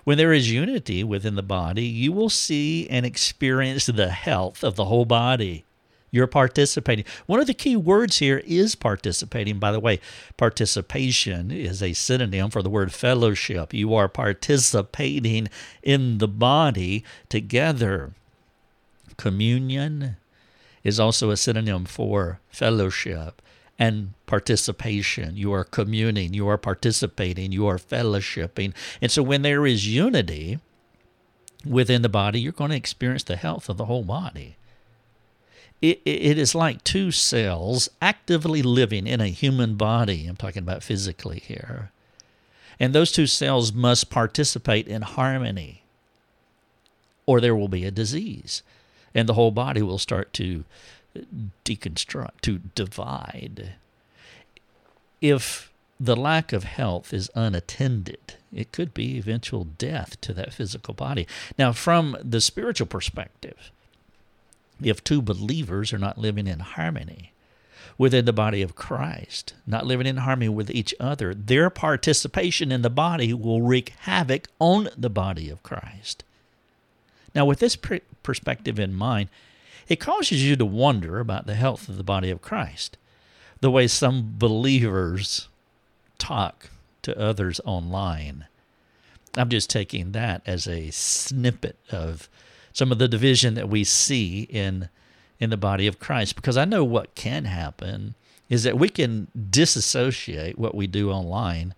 When 0.06 0.18
there 0.18 0.32
is 0.32 0.50
unity 0.50 1.04
within 1.04 1.36
the 1.36 1.44
body, 1.44 1.84
you 1.84 2.14
will 2.14 2.30
see 2.30 2.88
and 2.90 3.06
experience 3.06 3.88
the 3.88 4.10
health 4.10 4.64
of 4.64 4.76
the 4.76 4.86
whole 4.86 5.06
body. 5.06 5.66
You're 6.12 6.28
participating. 6.28 7.06
One 7.26 7.40
of 7.40 7.48
the 7.48 7.54
key 7.54 7.78
words 7.78 8.18
here 8.18 8.44
is 8.46 8.76
participating. 8.76 9.60
By 9.60 9.72
the 9.72 9.80
way, 9.80 10.02
participation 10.36 11.52
is 11.52 11.82
a 11.82 11.94
synonym 11.94 12.50
for 12.50 12.62
the 12.62 12.70
word 12.70 12.92
fellowship. 12.92 13.74
You 13.74 13.96
are 13.96 14.10
participating 14.10 15.48
in 15.82 16.18
the 16.18 16.28
body 16.28 17.06
together. 17.30 18.12
Communion 19.16 20.18
is 20.84 21.00
also 21.00 21.30
a 21.30 21.38
synonym 21.38 21.86
for 21.86 22.42
fellowship 22.50 23.42
and 23.80 24.14
participation. 24.26 25.38
You 25.38 25.54
are 25.54 25.64
communing, 25.64 26.34
you 26.34 26.48
are 26.50 26.58
participating, 26.58 27.52
you 27.52 27.68
are 27.68 27.78
fellowshipping. 27.78 28.74
And 29.02 29.12
so 29.12 29.24
when 29.24 29.44
there 29.44 29.66
is 29.66 29.88
unity 29.88 30.60
within 31.66 32.02
the 32.02 32.10
body, 32.10 32.42
you're 32.42 32.52
going 32.52 32.72
to 32.72 32.78
experience 32.78 33.24
the 33.24 33.38
health 33.38 33.70
of 33.70 33.78
the 33.78 33.86
whole 33.86 34.04
body. 34.04 34.58
It, 35.82 36.02
it 36.06 36.38
is 36.38 36.54
like 36.54 36.84
two 36.84 37.12
cells 37.12 37.90
actively 38.02 38.62
living 38.62 39.08
in 39.08 39.20
a 39.20 39.28
human 39.28 39.76
body. 39.76 40.28
I'm 40.28 40.36
talking 40.36 40.62
about 40.62 40.84
physically 40.84 41.40
here. 41.40 41.92
And 42.80 42.94
those 42.94 43.12
two 43.12 43.28
cells 43.28 43.74
must 43.74 44.10
participate 44.10 44.88
in 44.88 45.02
harmony, 45.02 45.84
or 47.26 47.40
there 47.40 47.56
will 47.56 47.68
be 47.68 47.86
a 47.86 47.92
disease, 47.92 48.64
and 49.14 49.28
the 49.28 49.34
whole 49.34 49.52
body 49.52 49.82
will 49.82 50.00
start 50.00 50.34
to 50.34 50.64
deconstruct, 51.66 52.42
to 52.42 52.60
divide. 52.76 53.74
If 55.20 55.72
the 56.00 56.16
lack 56.16 56.54
of 56.54 56.64
health 56.64 57.14
is 57.14 57.30
unattended, 57.36 58.36
it 58.52 58.72
could 58.72 58.94
be 58.94 59.18
eventual 59.18 59.66
death 59.66 60.20
to 60.22 60.34
that 60.34 60.54
physical 60.54 60.96
body. 60.96 61.28
Now, 61.60 61.74
from 61.74 62.18
the 62.24 62.42
spiritual 62.42 62.88
perspective, 62.88 63.72
if 64.84 65.04
two 65.04 65.22
believers 65.22 65.94
are 65.94 66.00
not 66.00 66.18
living 66.18 66.48
in 66.48 66.60
harmony 66.60 67.34
within 67.98 68.26
the 68.26 68.34
body 68.34 68.62
of 68.62 68.76
Christ, 68.76 69.54
not 69.68 69.86
living 69.86 70.08
in 70.08 70.18
harmony 70.18 70.50
with 70.50 70.72
each 70.72 70.94
other, 71.00 71.34
their 71.34 71.70
participation 71.70 72.72
in 72.72 72.82
the 72.82 72.90
body 72.90 73.34
will 73.34 73.62
wreak 73.62 73.90
havoc 74.02 74.48
on 74.60 74.90
the 74.98 75.10
body 75.10 75.50
of 75.50 75.64
Christ. 75.64 76.24
Now, 77.36 77.46
with 77.46 77.60
this 77.60 77.78
perspective 78.24 78.80
in 78.80 78.94
mind, 78.94 79.30
it 79.88 80.00
causes 80.00 80.44
you 80.44 80.56
to 80.56 80.66
wonder 80.66 81.20
about 81.20 81.46
the 81.46 81.56
health 81.56 81.90
of 81.90 81.98
the 81.98 82.04
body 82.04 82.30
of 82.30 82.42
Christ, 82.42 82.98
the 83.60 83.72
way 83.72 83.88
some 83.88 84.36
believers 84.38 85.48
talk 86.18 86.70
to 87.04 87.18
others 87.20 87.60
online. 87.66 88.46
I'm 89.36 89.50
just 89.50 89.70
taking 89.70 90.12
that 90.12 90.42
as 90.46 90.68
a 90.68 90.92
snippet 90.92 91.78
of 91.90 92.30
some 92.74 92.92
of 92.92 93.00
the 93.00 93.08
division 93.08 93.54
that 93.56 93.70
we 93.70 93.84
see 93.84 94.44
in 94.44 94.90
in 95.40 95.50
the 95.50 95.58
body 95.58 95.88
of 95.88 96.00
Christ 96.00 96.36
because 96.36 96.56
I 96.56 96.66
know 96.66 96.84
what 96.84 97.16
can 97.16 97.46
happen 97.46 98.14
is 98.48 98.64
that 98.64 98.78
we 98.78 98.90
can 98.90 99.28
disassociate 99.50 100.58
what 100.60 100.76
we 100.76 100.86
do 100.86 101.10
online 101.12 101.74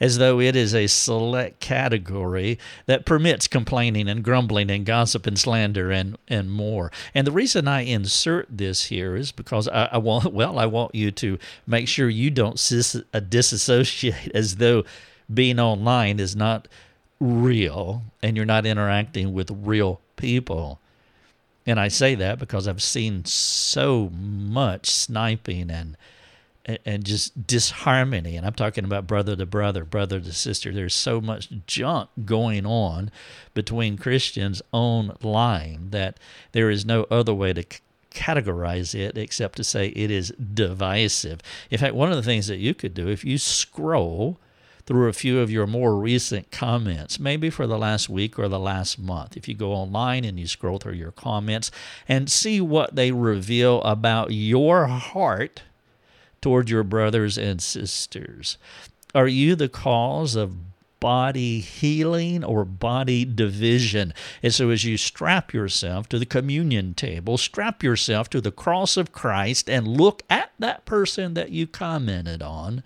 as 0.00 0.18
though 0.18 0.40
it 0.40 0.56
is 0.56 0.74
a 0.74 0.86
select 0.86 1.60
category 1.60 2.58
that 2.86 3.06
permits 3.06 3.46
complaining 3.46 4.08
and 4.08 4.24
grumbling 4.24 4.70
and 4.70 4.84
gossip 4.84 5.26
and 5.26 5.38
slander 5.38 5.90
and, 5.90 6.16
and 6.28 6.50
more. 6.50 6.90
And 7.14 7.26
the 7.26 7.32
reason 7.32 7.68
I 7.68 7.82
insert 7.82 8.48
this 8.50 8.86
here 8.86 9.16
is 9.16 9.32
because 9.32 9.68
I, 9.68 9.86
I 9.92 9.98
want, 9.98 10.32
well, 10.32 10.58
I 10.58 10.66
want 10.66 10.94
you 10.94 11.10
to 11.12 11.38
make 11.66 11.88
sure 11.88 12.08
you 12.08 12.30
don't 12.30 12.58
sis, 12.58 12.96
uh, 12.96 13.20
disassociate 13.20 14.32
as 14.34 14.56
though 14.56 14.84
being 15.32 15.60
online 15.60 16.20
is 16.20 16.34
not 16.34 16.68
real 17.20 18.02
and 18.22 18.36
you're 18.36 18.44
not 18.44 18.66
interacting 18.66 19.32
with 19.32 19.50
real 19.50 20.00
people. 20.16 20.80
And 21.66 21.80
I 21.80 21.88
say 21.88 22.14
that 22.16 22.38
because 22.38 22.68
I've 22.68 22.82
seen 22.82 23.24
so 23.24 24.10
much 24.12 24.90
sniping 24.90 25.70
and 25.70 25.96
and 26.86 27.04
just 27.04 27.46
disharmony. 27.46 28.36
And 28.36 28.46
I'm 28.46 28.54
talking 28.54 28.84
about 28.84 29.06
brother 29.06 29.36
to 29.36 29.46
brother, 29.46 29.84
brother 29.84 30.20
to 30.20 30.32
sister. 30.32 30.72
There's 30.72 30.94
so 30.94 31.20
much 31.20 31.50
junk 31.66 32.08
going 32.24 32.64
on 32.64 33.10
between 33.52 33.98
Christians 33.98 34.62
online 34.72 35.90
that 35.90 36.18
there 36.52 36.70
is 36.70 36.86
no 36.86 37.06
other 37.10 37.34
way 37.34 37.52
to 37.52 37.64
categorize 38.10 38.94
it 38.94 39.18
except 39.18 39.56
to 39.56 39.64
say 39.64 39.88
it 39.88 40.10
is 40.10 40.30
divisive. 40.30 41.40
In 41.70 41.78
fact, 41.78 41.94
one 41.94 42.10
of 42.10 42.16
the 42.16 42.22
things 42.22 42.46
that 42.46 42.58
you 42.58 42.72
could 42.72 42.94
do 42.94 43.08
if 43.08 43.24
you 43.24 43.36
scroll 43.36 44.38
through 44.86 45.08
a 45.08 45.14
few 45.14 45.40
of 45.40 45.50
your 45.50 45.66
more 45.66 45.96
recent 45.96 46.50
comments, 46.50 47.18
maybe 47.18 47.50
for 47.50 47.66
the 47.66 47.78
last 47.78 48.08
week 48.08 48.38
or 48.38 48.48
the 48.48 48.58
last 48.58 48.98
month. 48.98 49.36
If 49.36 49.48
you 49.48 49.54
go 49.54 49.72
online 49.72 50.24
and 50.24 50.38
you 50.38 50.46
scroll 50.46 50.78
through 50.78 50.94
your 50.94 51.12
comments 51.12 51.70
and 52.06 52.30
see 52.30 52.60
what 52.60 52.94
they 52.94 53.10
reveal 53.10 53.82
about 53.82 54.32
your 54.32 54.86
heart 54.86 55.62
toward 56.40 56.68
your 56.68 56.82
brothers 56.82 57.38
and 57.38 57.62
sisters? 57.62 58.58
Are 59.14 59.28
you 59.28 59.54
the 59.54 59.68
cause 59.68 60.34
of 60.34 60.56
body 61.04 61.60
healing 61.60 62.42
or 62.42 62.64
body 62.64 63.26
division. 63.26 64.14
And 64.42 64.54
so, 64.54 64.70
as 64.70 64.84
you 64.84 64.96
strap 64.96 65.52
yourself 65.52 66.08
to 66.08 66.18
the 66.18 66.24
communion 66.24 66.94
table, 66.94 67.36
strap 67.36 67.82
yourself 67.82 68.30
to 68.30 68.40
the 68.40 68.50
cross 68.50 68.96
of 68.96 69.12
Christ, 69.12 69.68
and 69.68 69.86
look 69.86 70.22
at 70.30 70.52
that 70.58 70.86
person 70.86 71.34
that 71.34 71.50
you 71.50 71.66
commented 71.66 72.40
on, 72.40 72.84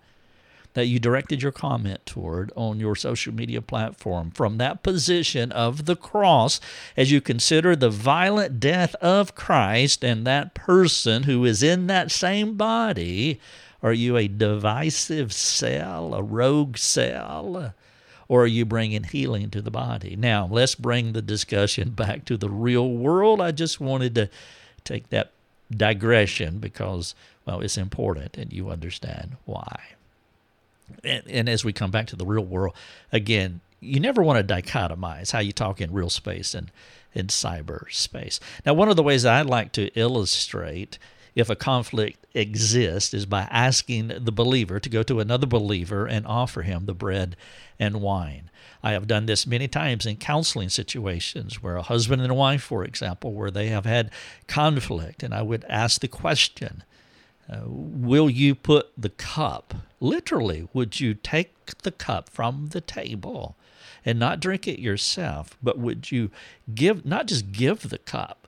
that 0.74 0.86
you 0.86 0.98
directed 0.98 1.42
your 1.42 1.52
comment 1.52 2.04
toward 2.06 2.52
on 2.54 2.78
your 2.78 2.94
social 2.94 3.34
media 3.34 3.60
platform 3.60 4.30
from 4.30 4.58
that 4.58 4.82
position 4.82 5.50
of 5.52 5.86
the 5.86 5.96
cross 5.96 6.60
as 6.96 7.10
you 7.10 7.20
consider 7.20 7.74
the 7.74 7.90
violent 7.90 8.60
death 8.60 8.94
of 8.96 9.34
Christ 9.34 10.04
and 10.04 10.26
that 10.26 10.54
person 10.54 11.24
who 11.24 11.44
is 11.44 11.62
in 11.62 11.86
that 11.88 12.10
same 12.10 12.54
body. 12.54 13.40
Are 13.82 13.92
you 13.92 14.16
a 14.16 14.28
divisive 14.28 15.32
cell, 15.32 16.14
a 16.14 16.22
rogue 16.22 16.76
cell? 16.76 17.74
Or 18.28 18.42
are 18.42 18.46
you 18.46 18.64
bringing 18.64 19.04
healing 19.04 19.50
to 19.50 19.62
the 19.62 19.70
body? 19.70 20.14
Now, 20.14 20.48
let's 20.50 20.74
bring 20.74 21.12
the 21.12 21.22
discussion 21.22 21.90
back 21.96 22.24
to 22.26 22.36
the 22.36 22.50
real 22.50 22.90
world. 22.90 23.40
I 23.40 23.52
just 23.52 23.80
wanted 23.80 24.14
to 24.16 24.28
take 24.84 25.08
that 25.10 25.32
digression 25.70 26.58
because, 26.58 27.14
well, 27.46 27.60
it's 27.60 27.78
important 27.78 28.36
and 28.36 28.52
you 28.52 28.70
understand 28.70 29.36
why 29.44 29.80
and, 31.04 31.22
and 31.28 31.48
as 31.48 31.64
we 31.64 31.72
come 31.72 31.90
back 31.90 32.06
to 32.08 32.16
the 32.16 32.26
real 32.26 32.44
world, 32.44 32.74
again, 33.12 33.60
you 33.80 34.00
never 34.00 34.22
want 34.22 34.46
to 34.46 34.54
dichotomize 34.54 35.32
how 35.32 35.38
you 35.38 35.52
talk 35.52 35.80
in 35.80 35.92
real 35.92 36.10
space 36.10 36.54
and 36.54 36.70
in 37.14 37.28
cyberspace. 37.28 38.40
Now, 38.66 38.74
one 38.74 38.88
of 38.88 38.96
the 38.96 39.02
ways 39.02 39.24
I 39.24 39.42
like 39.42 39.72
to 39.72 39.86
illustrate 39.98 40.98
if 41.34 41.48
a 41.48 41.56
conflict 41.56 42.26
exists 42.34 43.14
is 43.14 43.24
by 43.24 43.42
asking 43.42 44.08
the 44.08 44.32
believer 44.32 44.80
to 44.80 44.88
go 44.88 45.02
to 45.04 45.20
another 45.20 45.46
believer 45.46 46.06
and 46.06 46.26
offer 46.26 46.62
him 46.62 46.86
the 46.86 46.94
bread 46.94 47.36
and 47.78 48.00
wine. 48.00 48.50
I 48.82 48.92
have 48.92 49.06
done 49.06 49.26
this 49.26 49.46
many 49.46 49.68
times 49.68 50.06
in 50.06 50.16
counseling 50.16 50.68
situations 50.68 51.62
where 51.62 51.76
a 51.76 51.82
husband 51.82 52.22
and 52.22 52.30
a 52.30 52.34
wife, 52.34 52.62
for 52.62 52.84
example, 52.84 53.32
where 53.32 53.50
they 53.50 53.68
have 53.68 53.86
had 53.86 54.10
conflict, 54.46 55.22
and 55.22 55.34
I 55.34 55.42
would 55.42 55.64
ask 55.68 56.00
the 56.00 56.08
question 56.08 56.82
Uh, 57.50 57.62
will 57.64 58.28
you 58.28 58.54
put 58.54 58.90
the 58.96 59.08
cup, 59.08 59.74
literally, 60.00 60.68
would 60.72 61.00
you 61.00 61.14
take 61.14 61.54
the 61.82 61.90
cup 61.90 62.28
from 62.28 62.68
the 62.68 62.80
table 62.80 63.56
and 64.04 64.18
not 64.18 64.40
drink 64.40 64.68
it 64.68 64.78
yourself, 64.78 65.56
but 65.62 65.78
would 65.78 66.10
you 66.12 66.30
give, 66.74 67.06
not 67.06 67.26
just 67.26 67.52
give 67.52 67.88
the 67.88 67.98
cup 67.98 68.46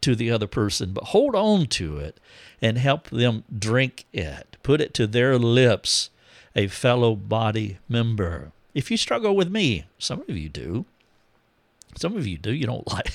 to 0.00 0.14
the 0.16 0.30
other 0.30 0.46
person, 0.46 0.92
but 0.92 1.04
hold 1.04 1.34
on 1.34 1.66
to 1.66 1.98
it 1.98 2.18
and 2.60 2.76
help 2.76 3.08
them 3.10 3.44
drink 3.56 4.04
it, 4.12 4.56
put 4.62 4.80
it 4.80 4.92
to 4.94 5.06
their 5.06 5.38
lips, 5.38 6.10
a 6.56 6.66
fellow 6.66 7.14
body 7.14 7.78
member? 7.88 8.50
If 8.74 8.90
you 8.90 8.96
struggle 8.96 9.36
with 9.36 9.50
me, 9.50 9.84
some 9.98 10.20
of 10.20 10.36
you 10.36 10.48
do. 10.48 10.84
Some 11.96 12.16
of 12.16 12.26
you 12.26 12.36
do. 12.36 12.52
You 12.52 12.66
don't 12.66 12.86
like 12.92 13.12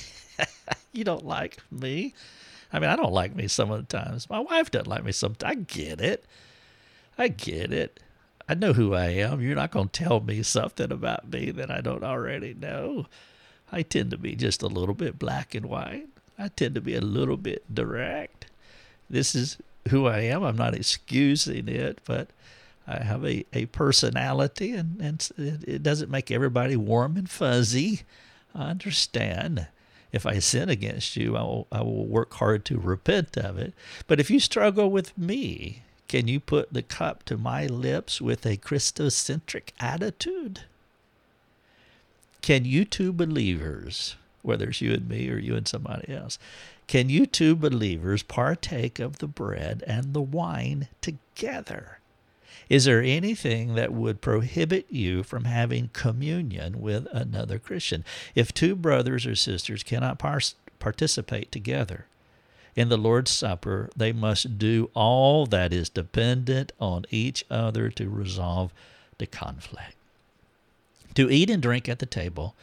you 0.94 1.04
don't 1.04 1.26
like 1.26 1.58
me. 1.70 2.14
I 2.72 2.80
mean, 2.80 2.90
I 2.90 2.96
don't 2.96 3.14
like 3.14 3.36
me 3.36 3.48
some 3.48 3.72
of 3.72 3.88
the 3.88 3.98
times. 3.98 4.30
My 4.30 4.40
wife 4.40 4.72
doesn't 4.72 4.88
like 4.88 5.04
me 5.04 5.12
sometimes. 5.12 5.52
I 5.52 5.56
get 5.56 6.02
it. 6.02 6.26
I 7.18 7.28
get 7.28 7.74
it. 7.74 8.00
I 8.48 8.54
know 8.54 8.74
who 8.74 8.94
I 8.94 9.08
am. 9.08 9.42
You're 9.42 9.56
not 9.56 9.72
going 9.72 9.90
to 9.90 10.04
tell 10.04 10.20
me 10.20 10.42
something 10.44 10.92
about 10.92 11.32
me 11.32 11.52
that 11.52 11.70
I 11.70 11.82
don't 11.82 12.04
already 12.04 12.54
know. 12.54 13.06
I 13.72 13.84
tend 13.84 14.12
to 14.12 14.18
be 14.18 14.36
just 14.36 14.64
a 14.64 14.68
little 14.68 14.96
bit 14.96 15.20
black 15.20 15.54
and 15.54 15.68
white. 15.68 16.08
I 16.38 16.48
tend 16.48 16.76
to 16.76 16.82
be 16.82 16.96
a 16.96 17.02
little 17.02 17.38
bit 17.38 17.74
direct. 17.74 18.48
This 19.10 19.36
is 19.36 19.58
who 19.90 20.08
I 20.08 20.20
am. 20.22 20.44
I'm 20.44 20.56
not 20.56 20.74
excusing 20.74 21.68
it, 21.68 22.00
but 22.06 22.30
I 22.88 23.04
have 23.04 23.24
a, 23.24 23.46
a 23.54 23.68
personality, 23.68 24.72
and, 24.72 25.00
and 25.00 25.30
it 25.38 25.84
doesn't 25.84 26.10
make 26.10 26.32
everybody 26.32 26.76
warm 26.76 27.18
and 27.18 27.30
fuzzy. 27.30 28.02
I 28.56 28.70
understand. 28.70 29.68
If 30.12 30.26
I 30.26 30.40
sin 30.40 30.70
against 30.70 31.16
you, 31.16 31.38
I 31.38 31.42
will, 31.42 31.68
I 31.72 31.82
will 31.82 32.06
work 32.06 32.34
hard 32.36 32.66
to 32.66 32.80
repent 32.80 33.38
of 33.38 33.58
it. 33.58 33.74
But 34.08 34.20
if 34.20 34.32
you 34.32 34.40
struggle 34.40 34.90
with 34.90 35.18
me, 35.18 35.84
can 36.08 36.28
you 36.28 36.40
put 36.40 36.74
the 36.74 36.82
cup 36.82 37.24
to 37.26 37.38
my 37.38 37.68
lips 37.68 38.20
with 38.20 38.46
a 38.46 38.58
Christocentric 38.58 39.70
attitude? 39.80 40.62
Can 42.42 42.66
you 42.66 42.86
two 42.86 43.14
believers, 43.14 44.16
whether 44.42 44.70
it's 44.70 44.82
you 44.82 44.94
and 44.94 45.08
me 45.08 45.30
or 45.30 45.38
you 45.38 45.56
and 45.56 45.68
somebody 45.68 46.12
else, 46.12 46.40
can 46.88 47.10
you 47.10 47.28
two 47.28 47.56
believers 47.56 48.24
partake 48.24 48.98
of 48.98 49.20
the 49.20 49.28
bread 49.28 49.84
and 49.86 50.16
the 50.16 50.22
wine 50.22 50.88
together? 51.02 51.99
Is 52.70 52.86
there 52.86 53.02
anything 53.02 53.76
that 53.76 53.94
would 53.94 54.22
prohibit 54.22 54.86
you 54.90 55.24
from 55.24 55.46
having 55.46 55.90
communion 55.94 56.82
with 56.82 57.08
another 57.12 57.60
Christian? 57.60 58.06
If 58.36 58.54
two 58.54 58.76
brothers 58.76 59.26
or 59.26 59.36
sisters 59.36 59.84
cannot 59.84 60.20
par- 60.20 60.42
participate 60.80 61.52
together 61.52 62.06
in 62.76 62.90
the 62.90 62.98
Lord's 62.98 63.32
Supper, 63.32 63.90
they 63.96 64.12
must 64.14 64.58
do 64.58 64.90
all 64.94 65.46
that 65.48 65.74
is 65.74 65.90
dependent 65.90 66.72
on 66.80 67.06
each 67.10 67.44
other 67.50 67.90
to 67.90 68.10
resolve 68.10 68.72
the 69.18 69.28
conflict. 69.28 69.96
To 71.16 71.30
eat 71.30 71.50
and 71.50 71.62
drink 71.62 71.90
at 71.90 72.00
the 72.00 72.06
table 72.06 72.56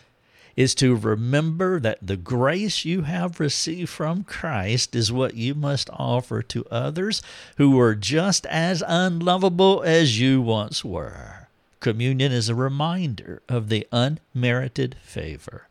is 0.56 0.74
to 0.74 0.96
remember 0.96 1.78
that 1.78 1.98
the 2.00 2.16
grace 2.16 2.84
you 2.84 3.02
have 3.02 3.38
received 3.38 3.90
from 3.90 4.24
Christ 4.24 4.96
is 4.96 5.12
what 5.12 5.34
you 5.34 5.54
must 5.54 5.90
offer 5.92 6.42
to 6.42 6.64
others 6.70 7.22
who 7.58 7.72
were 7.72 7.94
just 7.94 8.46
as 8.46 8.82
unlovable 8.86 9.82
as 9.82 10.18
you 10.18 10.40
once 10.40 10.82
were. 10.84 11.48
Communion 11.80 12.32
is 12.32 12.48
a 12.48 12.54
reminder 12.54 13.42
of 13.48 13.68
the 13.68 13.86
unmerited 13.92 14.96
favor 15.02 15.68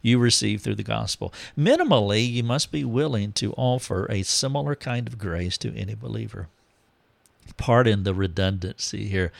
you 0.00 0.18
receive 0.18 0.62
through 0.62 0.76
the 0.76 0.82
gospel. 0.82 1.34
Minimally, 1.58 2.30
you 2.30 2.42
must 2.42 2.70
be 2.70 2.84
willing 2.84 3.32
to 3.32 3.52
offer 3.54 4.06
a 4.10 4.22
similar 4.22 4.76
kind 4.76 5.08
of 5.08 5.18
grace 5.18 5.58
to 5.58 5.74
any 5.76 5.94
believer. 5.94 6.48
Pardon 7.56 8.04
the 8.04 8.14
redundancy 8.14 9.08
here, 9.08 9.32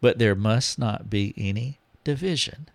but 0.00 0.18
there 0.18 0.34
must 0.34 0.78
not 0.78 1.08
be 1.08 1.34
any 1.36 1.78
division 2.04 2.68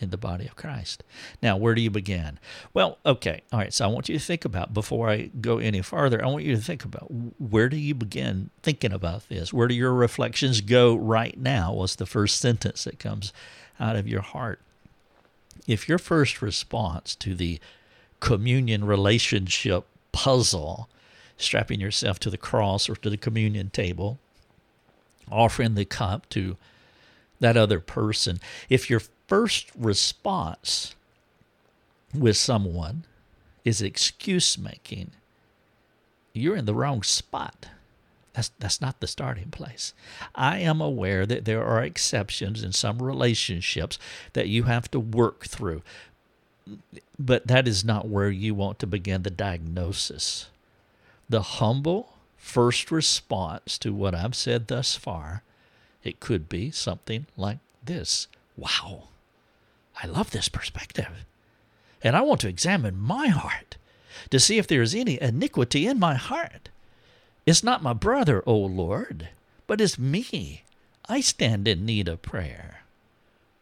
in 0.00 0.10
the 0.10 0.16
body 0.16 0.46
of 0.46 0.56
Christ. 0.56 1.04
Now, 1.40 1.56
where 1.56 1.74
do 1.74 1.80
you 1.80 1.90
begin? 1.90 2.38
Well, 2.72 2.98
okay, 3.06 3.42
all 3.52 3.60
right, 3.60 3.72
so 3.72 3.84
I 3.84 3.88
want 3.88 4.08
you 4.08 4.18
to 4.18 4.24
think 4.24 4.44
about, 4.44 4.74
before 4.74 5.08
I 5.08 5.30
go 5.40 5.58
any 5.58 5.82
farther, 5.82 6.22
I 6.22 6.28
want 6.28 6.44
you 6.44 6.54
to 6.56 6.62
think 6.62 6.84
about 6.84 7.06
where 7.38 7.68
do 7.68 7.76
you 7.76 7.94
begin 7.94 8.50
thinking 8.62 8.92
about 8.92 9.28
this? 9.28 9.52
Where 9.52 9.68
do 9.68 9.74
your 9.74 9.92
reflections 9.92 10.60
go 10.60 10.94
right 10.96 11.38
now? 11.38 11.72
What's 11.72 11.96
the 11.96 12.06
first 12.06 12.40
sentence 12.40 12.84
that 12.84 12.98
comes 12.98 13.32
out 13.78 13.96
of 13.96 14.08
your 14.08 14.22
heart? 14.22 14.60
If 15.66 15.88
your 15.88 15.98
first 15.98 16.42
response 16.42 17.14
to 17.16 17.34
the 17.34 17.60
communion 18.20 18.84
relationship 18.84 19.86
puzzle, 20.12 20.88
strapping 21.36 21.80
yourself 21.80 22.18
to 22.20 22.30
the 22.30 22.36
cross 22.36 22.88
or 22.88 22.96
to 22.96 23.10
the 23.10 23.16
communion 23.16 23.70
table, 23.70 24.18
offering 25.30 25.74
the 25.74 25.84
cup 25.84 26.28
to 26.30 26.56
that 27.40 27.56
other 27.56 27.80
person, 27.80 28.40
if 28.68 28.90
your 28.90 29.00
first 29.26 29.70
response 29.76 30.94
with 32.12 32.36
someone 32.36 33.04
is 33.64 33.80
excuse 33.80 34.58
making, 34.58 35.12
you're 36.32 36.56
in 36.56 36.66
the 36.66 36.74
wrong 36.74 37.02
spot. 37.02 37.66
That's, 38.34 38.50
that's 38.58 38.80
not 38.80 39.00
the 39.00 39.06
starting 39.06 39.50
place. 39.50 39.94
I 40.34 40.58
am 40.58 40.80
aware 40.80 41.24
that 41.24 41.44
there 41.44 41.64
are 41.64 41.82
exceptions 41.82 42.64
in 42.64 42.72
some 42.72 43.00
relationships 43.00 43.98
that 44.32 44.48
you 44.48 44.64
have 44.64 44.90
to 44.90 45.00
work 45.00 45.46
through, 45.46 45.82
but 47.18 47.46
that 47.46 47.68
is 47.68 47.84
not 47.84 48.08
where 48.08 48.30
you 48.30 48.54
want 48.54 48.80
to 48.80 48.86
begin 48.88 49.22
the 49.22 49.30
diagnosis. 49.30 50.48
The 51.28 51.42
humble 51.42 52.14
first 52.36 52.90
response 52.90 53.78
to 53.78 53.94
what 53.94 54.14
I've 54.14 54.34
said 54.34 54.66
thus 54.66 54.96
far, 54.96 55.42
it 56.02 56.20
could 56.20 56.48
be 56.48 56.70
something 56.70 57.26
like 57.36 57.58
this 57.84 58.26
Wow, 58.56 59.08
I 60.02 60.06
love 60.06 60.30
this 60.30 60.48
perspective. 60.48 61.24
And 62.02 62.16
I 62.16 62.22
want 62.22 62.40
to 62.42 62.48
examine 62.48 62.98
my 62.98 63.28
heart 63.28 63.76
to 64.30 64.38
see 64.38 64.58
if 64.58 64.66
there 64.66 64.82
is 64.82 64.94
any 64.94 65.20
iniquity 65.20 65.86
in 65.86 65.98
my 65.98 66.14
heart. 66.14 66.68
It's 67.46 67.64
not 67.64 67.82
my 67.82 67.92
brother, 67.92 68.42
O 68.46 68.56
Lord, 68.56 69.28
but 69.66 69.80
it's 69.80 69.98
me. 69.98 70.64
I 71.08 71.20
stand 71.20 71.68
in 71.68 71.84
need 71.84 72.08
of 72.08 72.22
prayer. 72.22 72.82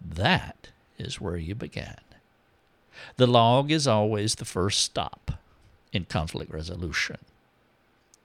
That 0.01 0.69
is 0.99 1.21
where 1.21 1.37
you 1.37 1.55
began. 1.55 2.01
The 3.17 3.27
log 3.27 3.71
is 3.71 3.87
always 3.87 4.35
the 4.35 4.45
first 4.45 4.81
stop 4.81 5.33
in 5.93 6.05
conflict 6.05 6.53
resolution. 6.53 7.19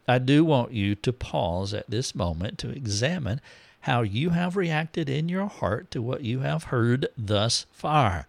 I 0.07 0.19
do 0.19 0.45
want 0.45 0.71
you 0.71 0.95
to 0.95 1.11
pause 1.11 1.73
at 1.73 1.89
this 1.89 2.15
moment 2.15 2.57
to 2.59 2.69
examine 2.69 3.41
how 3.81 4.01
you 4.01 4.31
have 4.31 4.57
reacted 4.57 5.09
in 5.09 5.29
your 5.29 5.47
heart 5.47 5.91
to 5.91 6.01
what 6.01 6.21
you 6.21 6.39
have 6.39 6.65
heard 6.65 7.07
thus 7.17 7.65
far. 7.71 8.27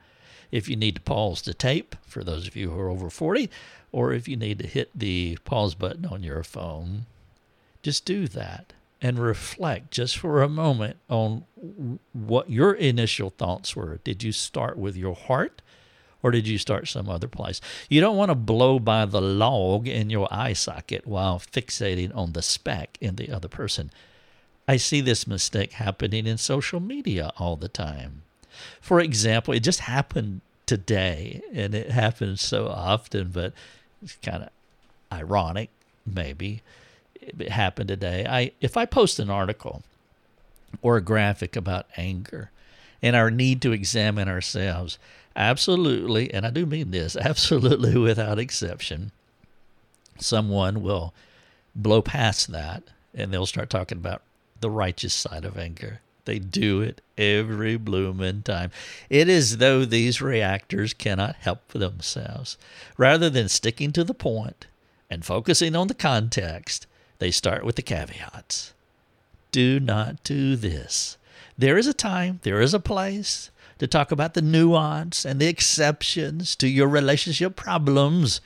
If 0.50 0.68
you 0.68 0.76
need 0.76 0.96
to 0.96 1.00
pause 1.00 1.42
the 1.42 1.54
tape, 1.54 1.94
for 2.02 2.24
those 2.24 2.46
of 2.46 2.56
you 2.56 2.70
who 2.70 2.78
are 2.78 2.88
over 2.88 3.10
40, 3.10 3.50
or 3.92 4.12
if 4.12 4.28
you 4.28 4.36
need 4.36 4.58
to 4.60 4.66
hit 4.66 4.90
the 4.94 5.36
pause 5.44 5.74
button 5.74 6.06
on 6.06 6.22
your 6.22 6.42
phone, 6.42 7.06
just 7.82 8.04
do 8.04 8.26
that 8.28 8.72
and 9.00 9.18
reflect 9.18 9.90
just 9.90 10.18
for 10.18 10.42
a 10.42 10.48
moment 10.48 10.96
on 11.08 11.44
what 12.12 12.50
your 12.50 12.72
initial 12.72 13.30
thoughts 13.30 13.76
were. 13.76 14.00
Did 14.04 14.22
you 14.22 14.32
start 14.32 14.76
with 14.76 14.96
your 14.96 15.14
heart? 15.14 15.62
or 16.22 16.30
did 16.30 16.48
you 16.48 16.58
start 16.58 16.88
some 16.88 17.08
other 17.08 17.28
place? 17.28 17.60
You 17.88 18.00
don't 18.00 18.16
want 18.16 18.30
to 18.30 18.34
blow 18.34 18.78
by 18.78 19.04
the 19.04 19.20
log 19.20 19.86
in 19.86 20.10
your 20.10 20.28
eye 20.30 20.52
socket 20.52 21.06
while 21.06 21.38
fixating 21.38 22.14
on 22.14 22.32
the 22.32 22.42
speck 22.42 22.98
in 23.00 23.16
the 23.16 23.30
other 23.30 23.48
person. 23.48 23.90
I 24.68 24.76
see 24.76 25.00
this 25.00 25.26
mistake 25.26 25.72
happening 25.72 26.26
in 26.26 26.36
social 26.36 26.78
media 26.78 27.32
all 27.38 27.56
the 27.56 27.70
time. 27.70 28.22
For 28.82 29.00
example, 29.00 29.54
it 29.54 29.60
just 29.60 29.80
happened 29.80 30.42
today, 30.66 31.40
and 31.54 31.74
it 31.74 31.90
happens 31.90 32.42
so 32.42 32.68
often, 32.68 33.30
but 33.30 33.54
it's 34.02 34.16
kind 34.16 34.42
of 34.42 34.50
ironic, 35.10 35.70
maybe. 36.04 36.60
It 37.14 37.48
happened 37.48 37.88
today. 37.88 38.26
I 38.28 38.52
if 38.60 38.76
I 38.76 38.84
post 38.84 39.18
an 39.18 39.30
article 39.30 39.82
or 40.82 40.98
a 40.98 41.02
graphic 41.02 41.56
about 41.56 41.86
anger 41.96 42.50
and 43.00 43.16
our 43.16 43.30
need 43.30 43.62
to 43.62 43.72
examine 43.72 44.28
ourselves, 44.28 44.98
absolutely, 45.34 46.32
and 46.32 46.44
I 46.46 46.50
do 46.50 46.66
mean 46.66 46.90
this, 46.90 47.16
absolutely 47.20 47.96
without 47.96 48.38
exception, 48.38 49.12
someone 50.18 50.82
will 50.82 51.14
blow 51.74 52.02
past 52.02 52.52
that 52.52 52.82
and 53.14 53.32
they'll 53.32 53.46
start 53.46 53.70
talking 53.70 53.98
about 53.98 54.22
the 54.60 54.70
righteous 54.70 55.14
side 55.14 55.44
of 55.44 55.58
anger. 55.58 56.00
They 56.24 56.38
do 56.38 56.82
it 56.82 57.00
every 57.16 57.78
bloomin' 57.78 58.42
time. 58.42 58.70
It 59.08 59.30
is 59.30 59.56
though 59.56 59.86
these 59.86 60.20
reactors 60.20 60.92
cannot 60.92 61.36
help 61.36 61.68
themselves. 61.68 62.58
Rather 62.98 63.30
than 63.30 63.48
sticking 63.48 63.92
to 63.92 64.04
the 64.04 64.12
point 64.12 64.66
and 65.08 65.24
focusing 65.24 65.74
on 65.74 65.88
the 65.88 65.94
context, 65.94 66.86
they 67.18 67.30
start 67.30 67.64
with 67.64 67.76
the 67.76 67.82
caveats. 67.82 68.74
Do 69.52 69.80
not 69.80 70.22
do 70.22 70.54
this. 70.54 71.16
There 71.56 71.78
is 71.78 71.86
a 71.86 71.94
time, 71.94 72.40
there 72.42 72.60
is 72.60 72.74
a 72.74 72.80
place 72.80 73.50
to 73.78 73.86
talk 73.86 74.12
about 74.12 74.34
the 74.34 74.42
nuance 74.42 75.24
and 75.24 75.40
the 75.40 75.46
exceptions 75.46 76.54
to 76.56 76.68
your 76.68 76.88
relationship 76.88 77.56
problems, 77.56 78.40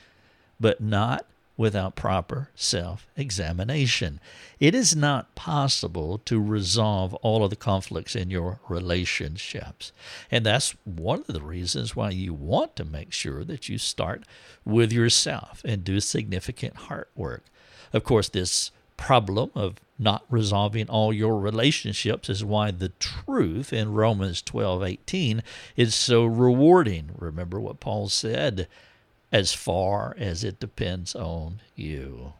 but 0.59 0.79
not 0.79 1.25
without 1.55 1.95
proper 1.95 2.49
self 2.55 3.07
examination. 3.15 4.19
It 4.59 4.73
is 4.73 4.95
not 4.95 5.35
possible 5.35 6.17
to 6.19 6.41
resolve 6.41 7.13
all 7.15 7.43
of 7.43 7.49
the 7.49 7.55
conflicts 7.55 8.15
in 8.15 8.29
your 8.29 8.59
relationships. 8.67 9.91
And 10.31 10.45
that's 10.45 10.75
one 10.83 11.19
of 11.27 11.33
the 11.33 11.41
reasons 11.41 11.95
why 11.95 12.09
you 12.11 12.33
want 12.33 12.75
to 12.77 12.85
make 12.85 13.13
sure 13.13 13.43
that 13.43 13.69
you 13.69 13.77
start 13.77 14.23
with 14.65 14.91
yourself 14.91 15.61
and 15.65 15.83
do 15.83 15.99
significant 15.99 16.75
heart 16.75 17.09
work. 17.15 17.43
Of 17.91 18.03
course, 18.03 18.29
this 18.29 18.71
problem 18.97 19.51
of 19.55 19.75
not 19.99 20.23
resolving 20.29 20.89
all 20.89 21.13
your 21.13 21.37
relationships 21.39 22.29
is 22.29 22.43
why 22.43 22.71
the 22.71 22.89
truth 22.99 23.71
in 23.71 23.93
Romans 23.93 24.41
12:18 24.41 25.43
is 25.75 25.93
so 25.93 26.25
rewarding. 26.25 27.11
Remember 27.17 27.59
what 27.59 27.79
Paul 27.79 28.09
said, 28.09 28.67
as 29.33 29.51
far 29.51 30.15
as 30.19 30.43
it 30.43 30.59
depends 30.59 31.15
on 31.15 31.59
you. 31.75 32.33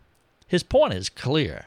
His 0.47 0.62
point 0.62 0.93
is 0.93 1.10
clear. 1.10 1.65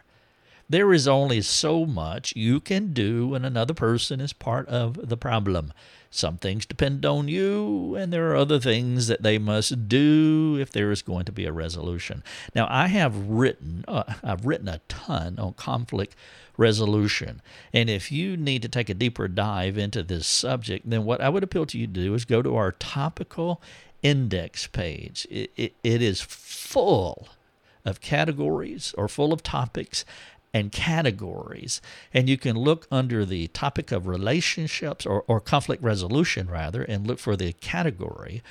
There 0.69 0.93
is 0.93 1.07
only 1.07 1.43
so 1.43 1.85
much 1.85 2.35
you 2.35 2.61
can 2.61 2.93
do 2.93 3.29
when 3.29 3.45
another 3.45 3.75
person 3.75 4.21
is 4.21 4.33
part 4.33 4.69
of 4.69 5.09
the 5.09 5.17
problem. 5.17 5.73
Some 6.11 6.39
things 6.39 6.65
depend 6.65 7.05
on 7.05 7.29
you, 7.29 7.95
and 7.97 8.13
there 8.13 8.31
are 8.31 8.37
other 8.37 8.59
things 8.59 9.09
that 9.09 9.23
they 9.23 9.39
must 9.39 9.89
do 9.89 10.57
if 10.59 10.71
there 10.71 10.91
is 10.91 11.03
going 11.03 11.25
to 11.27 11.33
be 11.33 11.45
a 11.45 11.53
resolution. 11.53 12.23
Now, 12.55 12.67
I 12.71 12.87
have 12.87 13.29
written, 13.29 13.85
uh, 13.87 14.05
I've 14.23 14.47
written 14.47 14.69
a 14.69 14.81
ton 14.89 15.39
on 15.39 15.55
conflict 15.55 16.17
resolution, 16.57 17.43
and 17.73 17.91
if 17.91 18.11
you 18.11 18.37
need 18.37 18.63
to 18.63 18.69
take 18.69 18.89
a 18.89 18.95
deeper 18.95 19.29
dive 19.29 19.77
into 19.77 20.03
this 20.03 20.27
subject, 20.27 20.89
then 20.89 21.05
what 21.05 21.21
I 21.21 21.29
would 21.29 21.43
appeal 21.45 21.67
to 21.67 21.79
you 21.79 21.87
to 21.87 21.93
do 21.93 22.15
is 22.15 22.25
go 22.25 22.43
to 22.43 22.57
our 22.57 22.73
topical 22.73 23.61
index 24.03 24.67
page. 24.67 25.27
It, 25.31 25.51
it, 25.57 25.75
it 25.83 26.03
is 26.03 26.21
full 26.21 27.29
of 27.85 28.01
categories 28.01 28.95
or 28.99 29.09
full 29.09 29.33
of 29.33 29.43
topics 29.43 30.05
and 30.53 30.73
categories. 30.73 31.81
And 32.15 32.29
you 32.29 32.39
can 32.39 32.57
look 32.57 32.87
under 32.91 33.25
the 33.25 33.49
topic 33.49 33.93
of 33.93 34.07
relationships 34.07 35.05
or, 35.05 35.25
or 35.27 35.41
conflict 35.41 35.83
resolution, 35.83 36.49
rather, 36.49 36.83
and 36.83 37.07
look 37.07 37.19
for 37.19 37.37
the 37.37 37.53
category 37.55 38.43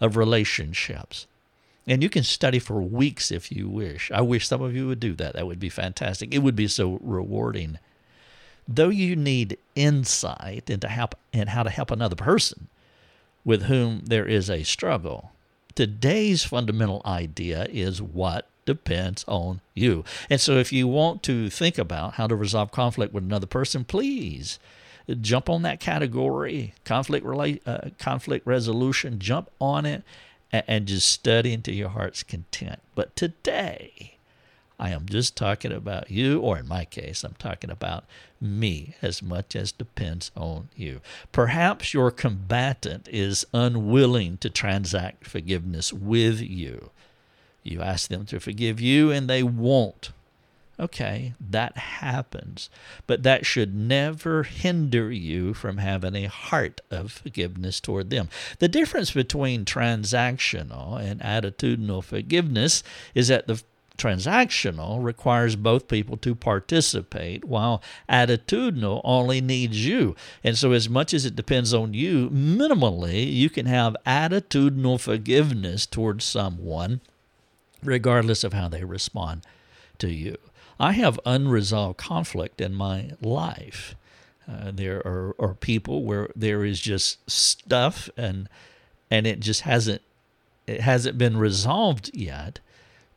of 0.00 0.16
relationships. 0.16 1.26
And 1.86 2.02
you 2.02 2.08
can 2.08 2.22
study 2.22 2.58
for 2.58 2.80
weeks 2.80 3.30
if 3.30 3.52
you 3.52 3.68
wish. 3.68 4.10
I 4.10 4.20
wish 4.20 4.48
some 4.48 4.62
of 4.62 4.74
you 4.74 4.88
would 4.88 5.00
do 5.00 5.14
that. 5.14 5.34
That 5.34 5.46
would 5.46 5.60
be 5.60 5.68
fantastic. 5.68 6.34
It 6.34 6.38
would 6.38 6.56
be 6.56 6.68
so 6.68 6.98
rewarding. 7.02 7.78
Though 8.66 8.88
you 8.88 9.16
need 9.16 9.58
insight 9.74 10.70
into 10.70 10.88
how, 10.88 11.10
and 11.32 11.50
how 11.50 11.62
to 11.62 11.70
help 11.70 11.90
another 11.90 12.16
person, 12.16 12.68
with 13.44 13.64
whom 13.64 14.02
there 14.06 14.26
is 14.26 14.48
a 14.48 14.62
struggle. 14.62 15.32
Today's 15.74 16.44
fundamental 16.44 17.02
idea 17.04 17.66
is 17.70 18.00
what 18.00 18.48
depends 18.64 19.24
on 19.26 19.60
you. 19.74 20.04
And 20.30 20.40
so, 20.40 20.56
if 20.56 20.72
you 20.72 20.88
want 20.88 21.22
to 21.24 21.50
think 21.50 21.78
about 21.78 22.14
how 22.14 22.26
to 22.26 22.36
resolve 22.36 22.70
conflict 22.70 23.12
with 23.12 23.24
another 23.24 23.46
person, 23.46 23.84
please 23.84 24.58
jump 25.20 25.50
on 25.50 25.62
that 25.62 25.80
category 25.80 26.72
conflict 26.84 27.26
uh, 27.66 27.90
conflict 27.98 28.46
resolution 28.46 29.18
jump 29.18 29.50
on 29.60 29.84
it 29.84 30.02
and, 30.50 30.64
and 30.66 30.86
just 30.86 31.06
study 31.06 31.52
until 31.52 31.74
your 31.74 31.90
heart's 31.90 32.22
content 32.22 32.80
but 32.94 33.14
today 33.14 34.13
I 34.78 34.90
am 34.90 35.06
just 35.06 35.36
talking 35.36 35.72
about 35.72 36.10
you, 36.10 36.40
or 36.40 36.58
in 36.58 36.66
my 36.66 36.84
case, 36.84 37.22
I'm 37.22 37.36
talking 37.38 37.70
about 37.70 38.04
me 38.40 38.94
as 39.00 39.22
much 39.22 39.54
as 39.54 39.70
depends 39.70 40.30
on 40.36 40.68
you. 40.76 41.00
Perhaps 41.30 41.94
your 41.94 42.10
combatant 42.10 43.08
is 43.10 43.46
unwilling 43.54 44.36
to 44.38 44.50
transact 44.50 45.26
forgiveness 45.26 45.92
with 45.92 46.40
you. 46.40 46.90
You 47.62 47.82
ask 47.82 48.08
them 48.08 48.26
to 48.26 48.40
forgive 48.40 48.80
you, 48.80 49.10
and 49.10 49.30
they 49.30 49.42
won't. 49.42 50.10
Okay, 50.78 51.34
that 51.40 51.76
happens, 51.76 52.68
but 53.06 53.22
that 53.22 53.46
should 53.46 53.76
never 53.76 54.42
hinder 54.42 55.12
you 55.12 55.54
from 55.54 55.78
having 55.78 56.16
a 56.16 56.28
heart 56.28 56.80
of 56.90 57.12
forgiveness 57.12 57.78
toward 57.78 58.10
them. 58.10 58.28
The 58.58 58.66
difference 58.66 59.12
between 59.12 59.64
transactional 59.64 61.00
and 61.00 61.20
attitudinal 61.20 62.02
forgiveness 62.02 62.82
is 63.14 63.28
that 63.28 63.46
the 63.46 63.62
transactional 63.96 65.02
requires 65.02 65.56
both 65.56 65.88
people 65.88 66.16
to 66.18 66.34
participate, 66.34 67.44
while 67.44 67.82
attitudinal 68.08 69.00
only 69.04 69.40
needs 69.40 69.86
you. 69.86 70.16
And 70.42 70.58
so, 70.58 70.72
as 70.72 70.88
much 70.88 71.14
as 71.14 71.24
it 71.24 71.36
depends 71.36 71.72
on 71.72 71.94
you, 71.94 72.28
minimally, 72.30 73.32
you 73.32 73.48
can 73.50 73.66
have 73.66 73.96
attitudinal 74.06 75.00
forgiveness 75.00 75.86
towards 75.86 76.24
someone, 76.24 77.00
regardless 77.82 78.44
of 78.44 78.52
how 78.52 78.68
they 78.68 78.84
respond 78.84 79.42
to 79.98 80.10
you. 80.10 80.36
I 80.78 80.92
have 80.92 81.20
unresolved 81.24 81.98
conflict 81.98 82.60
in 82.60 82.74
my 82.74 83.12
life. 83.20 83.94
Uh, 84.50 84.70
there 84.72 84.98
are, 85.06 85.34
are 85.38 85.54
people 85.54 86.04
where 86.04 86.28
there 86.36 86.64
is 86.64 86.80
just 86.80 87.30
stuff 87.30 88.10
and 88.16 88.48
and 89.10 89.26
it 89.26 89.40
just 89.40 89.62
hasn't 89.62 90.02
it 90.66 90.80
hasn't 90.80 91.16
been 91.16 91.36
resolved 91.36 92.10
yet 92.12 92.60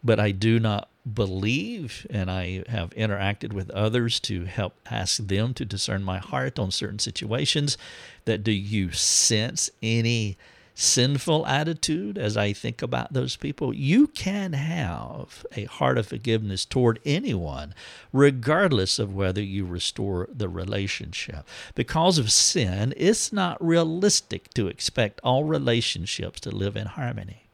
but 0.08 0.22
I 0.22 0.32
do 0.32 0.58
not 0.58 0.90
believe, 1.14 2.08
and 2.10 2.32
I 2.32 2.64
have 2.70 2.92
interacted 2.92 3.52
with 3.52 3.70
others 3.72 4.22
to 4.22 4.46
help 4.46 4.80
ask 4.90 5.18
them 5.18 5.54
to 5.56 5.66
discern 5.66 6.02
my 6.02 6.18
heart 6.18 6.58
on 6.58 6.72
certain 6.72 7.00
situations. 7.00 7.78
That 8.24 8.42
do 8.42 8.54
you 8.54 8.94
sense 8.94 9.70
any 9.84 10.38
sinful 10.74 11.46
attitude 11.46 12.18
as 12.18 12.38
I 12.38 12.54
think 12.54 12.82
about 12.82 13.12
those 13.12 13.36
people? 13.36 13.74
You 13.74 14.08
can 14.08 14.54
have 14.54 15.46
a 15.58 15.66
heart 15.66 15.98
of 15.98 16.08
forgiveness 16.08 16.64
toward 16.64 17.00
anyone, 17.04 17.76
regardless 18.14 19.00
of 19.00 19.14
whether 19.14 19.42
you 19.42 19.66
restore 19.66 20.30
the 20.34 20.48
relationship. 20.48 21.46
Because 21.76 22.18
of 22.18 22.32
sin, 22.32 22.94
it's 22.96 23.34
not 23.34 23.62
realistic 23.62 24.54
to 24.54 24.70
expect 24.70 25.20
all 25.22 25.44
relationships 25.44 26.40
to 26.40 26.50
live 26.50 26.78
in 26.78 26.88
harmony. 26.88 27.47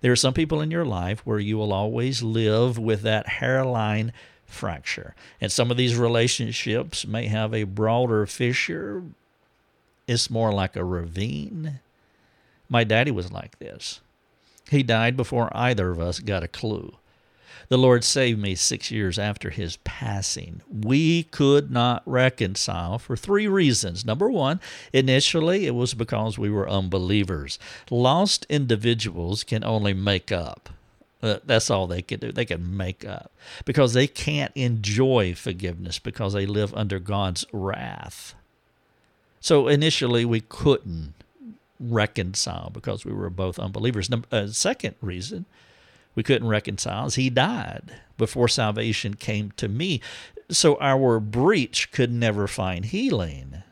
There 0.00 0.12
are 0.12 0.16
some 0.16 0.34
people 0.34 0.60
in 0.60 0.70
your 0.70 0.84
life 0.84 1.20
where 1.24 1.38
you 1.38 1.58
will 1.58 1.72
always 1.72 2.22
live 2.22 2.78
with 2.78 3.02
that 3.02 3.26
hairline 3.28 4.12
fracture. 4.46 5.14
And 5.40 5.50
some 5.50 5.70
of 5.70 5.76
these 5.76 5.96
relationships 5.96 7.06
may 7.06 7.26
have 7.26 7.54
a 7.54 7.64
broader 7.64 8.26
fissure. 8.26 9.02
It's 10.06 10.30
more 10.30 10.52
like 10.52 10.76
a 10.76 10.84
ravine. 10.84 11.80
My 12.68 12.84
daddy 12.84 13.10
was 13.10 13.32
like 13.32 13.58
this. 13.58 14.00
He 14.70 14.82
died 14.82 15.16
before 15.16 15.50
either 15.56 15.90
of 15.90 16.00
us 16.00 16.20
got 16.20 16.42
a 16.44 16.48
clue. 16.48 16.94
The 17.70 17.78
Lord 17.78 18.02
saved 18.02 18.40
me 18.40 18.56
six 18.56 18.90
years 18.90 19.16
after 19.16 19.50
his 19.50 19.76
passing. 19.84 20.60
We 20.68 21.22
could 21.22 21.70
not 21.70 22.02
reconcile 22.04 22.98
for 22.98 23.16
three 23.16 23.46
reasons. 23.46 24.04
Number 24.04 24.28
one, 24.28 24.58
initially 24.92 25.66
it 25.66 25.74
was 25.76 25.94
because 25.94 26.36
we 26.36 26.50
were 26.50 26.68
unbelievers. 26.68 27.60
Lost 27.88 28.44
individuals 28.48 29.44
can 29.44 29.62
only 29.62 29.94
make 29.94 30.32
up. 30.32 30.70
Uh, 31.22 31.36
that's 31.44 31.70
all 31.70 31.86
they 31.86 32.02
can 32.02 32.18
do. 32.18 32.32
They 32.32 32.44
can 32.44 32.76
make 32.76 33.04
up 33.04 33.30
because 33.64 33.92
they 33.92 34.08
can't 34.08 34.52
enjoy 34.56 35.36
forgiveness 35.36 36.00
because 36.00 36.32
they 36.32 36.46
live 36.46 36.74
under 36.74 36.98
God's 36.98 37.44
wrath. 37.52 38.34
So 39.40 39.68
initially 39.68 40.24
we 40.24 40.40
couldn't 40.40 41.14
reconcile 41.78 42.70
because 42.70 43.04
we 43.04 43.12
were 43.12 43.30
both 43.30 43.60
unbelievers. 43.60 44.10
Number, 44.10 44.26
uh, 44.32 44.48
second 44.48 44.96
reason 45.00 45.46
we 46.14 46.22
couldn't 46.22 46.48
reconcile 46.48 47.10
he 47.10 47.30
died 47.30 47.92
before 48.18 48.48
salvation 48.48 49.14
came 49.14 49.50
to 49.52 49.68
me. 49.68 50.00
So 50.50 50.76
our 50.80 51.20
breach 51.20 51.90
could 51.92 52.12
never 52.12 52.46
find 52.46 52.84
healing. 52.84 53.62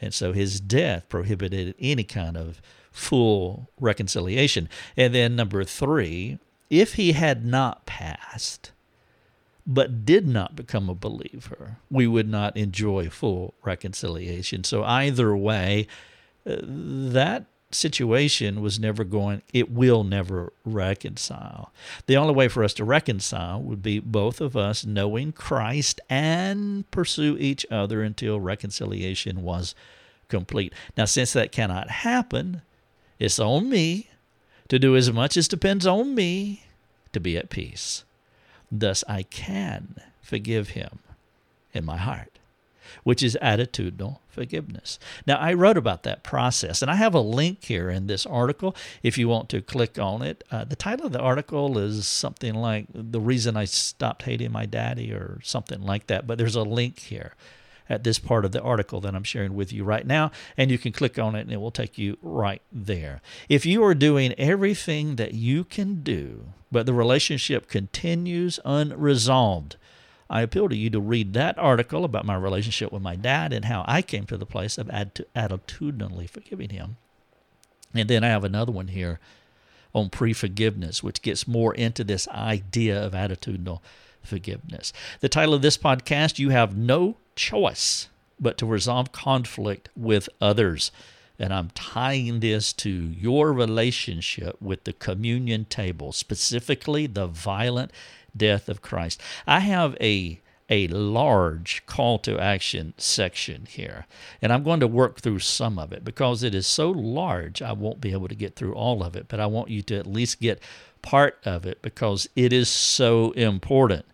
And 0.00 0.12
so 0.12 0.32
his 0.32 0.60
death 0.60 1.08
prohibited 1.08 1.74
any 1.78 2.04
kind 2.04 2.36
of 2.36 2.60
full 2.90 3.70
reconciliation. 3.78 4.68
And 4.96 5.14
then 5.14 5.36
number 5.36 5.64
three, 5.64 6.38
if 6.70 6.94
he 6.94 7.12
had 7.12 7.44
not 7.44 7.86
passed, 7.86 8.72
but 9.66 10.04
did 10.04 10.26
not 10.26 10.56
become 10.56 10.88
a 10.88 10.94
believer, 10.94 11.76
we 11.90 12.06
would 12.06 12.28
not 12.28 12.56
enjoy 12.56 13.08
full 13.08 13.54
reconciliation. 13.62 14.64
So 14.64 14.82
either 14.82 15.36
way, 15.36 15.86
uh, 16.44 16.56
that 16.62 17.46
situation 17.74 18.60
was 18.60 18.78
never 18.78 19.04
going, 19.04 19.42
it 19.52 19.70
will 19.70 20.04
never 20.04 20.52
reconcile. 20.64 21.72
The 22.06 22.16
only 22.16 22.34
way 22.34 22.48
for 22.48 22.64
us 22.64 22.74
to 22.74 22.84
reconcile 22.84 23.60
would 23.62 23.82
be 23.82 23.98
both 23.98 24.40
of 24.40 24.56
us 24.56 24.84
knowing 24.84 25.32
Christ 25.32 26.00
and 26.08 26.90
pursue 26.90 27.36
each 27.38 27.66
other 27.70 28.02
until 28.02 28.40
reconciliation 28.40 29.42
was 29.42 29.74
complete. 30.28 30.72
Now, 30.96 31.04
since 31.04 31.32
that 31.34 31.52
cannot 31.52 31.90
happen, 31.90 32.62
it's 33.18 33.38
on 33.38 33.68
me 33.68 34.08
to 34.68 34.78
do 34.78 34.96
as 34.96 35.12
much 35.12 35.36
as 35.36 35.48
depends 35.48 35.86
on 35.86 36.14
me 36.14 36.64
to 37.12 37.20
be 37.20 37.36
at 37.36 37.50
peace. 37.50 38.04
Thus, 38.70 39.04
I 39.06 39.22
can 39.22 39.96
forgive 40.22 40.70
him 40.70 41.00
in 41.74 41.84
my 41.84 41.98
heart. 41.98 42.31
Which 43.02 43.22
is 43.22 43.36
attitudinal 43.42 44.18
forgiveness. 44.28 44.98
Now, 45.26 45.36
I 45.36 45.52
wrote 45.52 45.76
about 45.76 46.02
that 46.04 46.22
process, 46.22 46.82
and 46.82 46.90
I 46.90 46.96
have 46.96 47.14
a 47.14 47.20
link 47.20 47.64
here 47.64 47.90
in 47.90 48.06
this 48.06 48.24
article 48.26 48.74
if 49.02 49.18
you 49.18 49.28
want 49.28 49.48
to 49.50 49.60
click 49.60 49.98
on 49.98 50.22
it. 50.22 50.42
Uh, 50.50 50.64
the 50.64 50.76
title 50.76 51.06
of 51.06 51.12
the 51.12 51.20
article 51.20 51.78
is 51.78 52.06
something 52.06 52.54
like 52.54 52.86
The 52.94 53.20
Reason 53.20 53.56
I 53.56 53.66
Stopped 53.66 54.22
Hating 54.22 54.52
My 54.52 54.66
Daddy, 54.66 55.12
or 55.12 55.40
something 55.42 55.82
like 55.82 56.06
that, 56.06 56.26
but 56.26 56.38
there's 56.38 56.56
a 56.56 56.62
link 56.62 56.98
here 57.00 57.34
at 57.88 58.04
this 58.04 58.18
part 58.18 58.44
of 58.44 58.52
the 58.52 58.62
article 58.62 59.00
that 59.02 59.14
I'm 59.14 59.24
sharing 59.24 59.54
with 59.54 59.72
you 59.72 59.84
right 59.84 60.06
now, 60.06 60.30
and 60.56 60.70
you 60.70 60.78
can 60.78 60.92
click 60.92 61.18
on 61.18 61.34
it 61.34 61.42
and 61.42 61.52
it 61.52 61.60
will 61.60 61.70
take 61.70 61.98
you 61.98 62.16
right 62.22 62.62
there. 62.72 63.20
If 63.48 63.66
you 63.66 63.84
are 63.84 63.94
doing 63.94 64.32
everything 64.38 65.16
that 65.16 65.34
you 65.34 65.64
can 65.64 66.02
do, 66.02 66.46
but 66.70 66.86
the 66.86 66.94
relationship 66.94 67.68
continues 67.68 68.58
unresolved, 68.64 69.76
I 70.30 70.42
appeal 70.42 70.68
to 70.68 70.76
you 70.76 70.90
to 70.90 71.00
read 71.00 71.32
that 71.34 71.58
article 71.58 72.04
about 72.04 72.24
my 72.24 72.36
relationship 72.36 72.92
with 72.92 73.02
my 73.02 73.16
dad 73.16 73.52
and 73.52 73.66
how 73.66 73.84
I 73.86 74.02
came 74.02 74.24
to 74.26 74.36
the 74.36 74.46
place 74.46 74.78
of 74.78 74.86
attitudinally 74.88 76.28
forgiving 76.28 76.70
him. 76.70 76.96
And 77.94 78.08
then 78.08 78.24
I 78.24 78.28
have 78.28 78.44
another 78.44 78.72
one 78.72 78.88
here 78.88 79.20
on 79.94 80.08
pre 80.08 80.32
forgiveness, 80.32 81.02
which 81.02 81.22
gets 81.22 81.46
more 81.46 81.74
into 81.74 82.04
this 82.04 82.26
idea 82.28 83.04
of 83.04 83.12
attitudinal 83.12 83.80
forgiveness. 84.22 84.92
The 85.20 85.28
title 85.28 85.54
of 85.54 85.62
this 85.62 85.76
podcast, 85.76 86.38
You 86.38 86.50
Have 86.50 86.76
No 86.76 87.16
Choice 87.36 88.08
But 88.40 88.56
to 88.58 88.66
Resolve 88.66 89.12
Conflict 89.12 89.88
with 89.96 90.28
Others. 90.40 90.90
And 91.42 91.52
I'm 91.52 91.70
tying 91.70 92.38
this 92.38 92.72
to 92.74 92.88
your 92.88 93.52
relationship 93.52 94.62
with 94.62 94.84
the 94.84 94.92
communion 94.92 95.64
table, 95.64 96.12
specifically 96.12 97.08
the 97.08 97.26
violent 97.26 97.90
death 98.34 98.68
of 98.68 98.80
Christ. 98.80 99.20
I 99.44 99.58
have 99.58 99.96
a 100.00 100.40
a 100.70 100.86
large 100.86 101.84
call 101.84 102.18
to 102.20 102.38
action 102.38 102.94
section 102.96 103.66
here. 103.68 104.06
And 104.40 104.52
I'm 104.52 104.62
going 104.62 104.80
to 104.80 104.86
work 104.86 105.20
through 105.20 105.40
some 105.40 105.78
of 105.78 105.92
it 105.92 106.04
because 106.04 106.44
it 106.44 106.54
is 106.54 106.66
so 106.66 106.90
large, 106.90 107.60
I 107.60 107.72
won't 107.72 108.00
be 108.00 108.12
able 108.12 108.28
to 108.28 108.34
get 108.34 108.54
through 108.54 108.74
all 108.74 109.02
of 109.02 109.16
it, 109.16 109.26
but 109.28 109.40
I 109.40 109.46
want 109.46 109.68
you 109.68 109.82
to 109.82 109.98
at 109.98 110.06
least 110.06 110.40
get 110.40 110.62
part 111.02 111.38
of 111.44 111.66
it 111.66 111.82
because 111.82 112.28
it 112.36 112.52
is 112.52 112.70
so 112.70 113.32
important. 113.32 114.06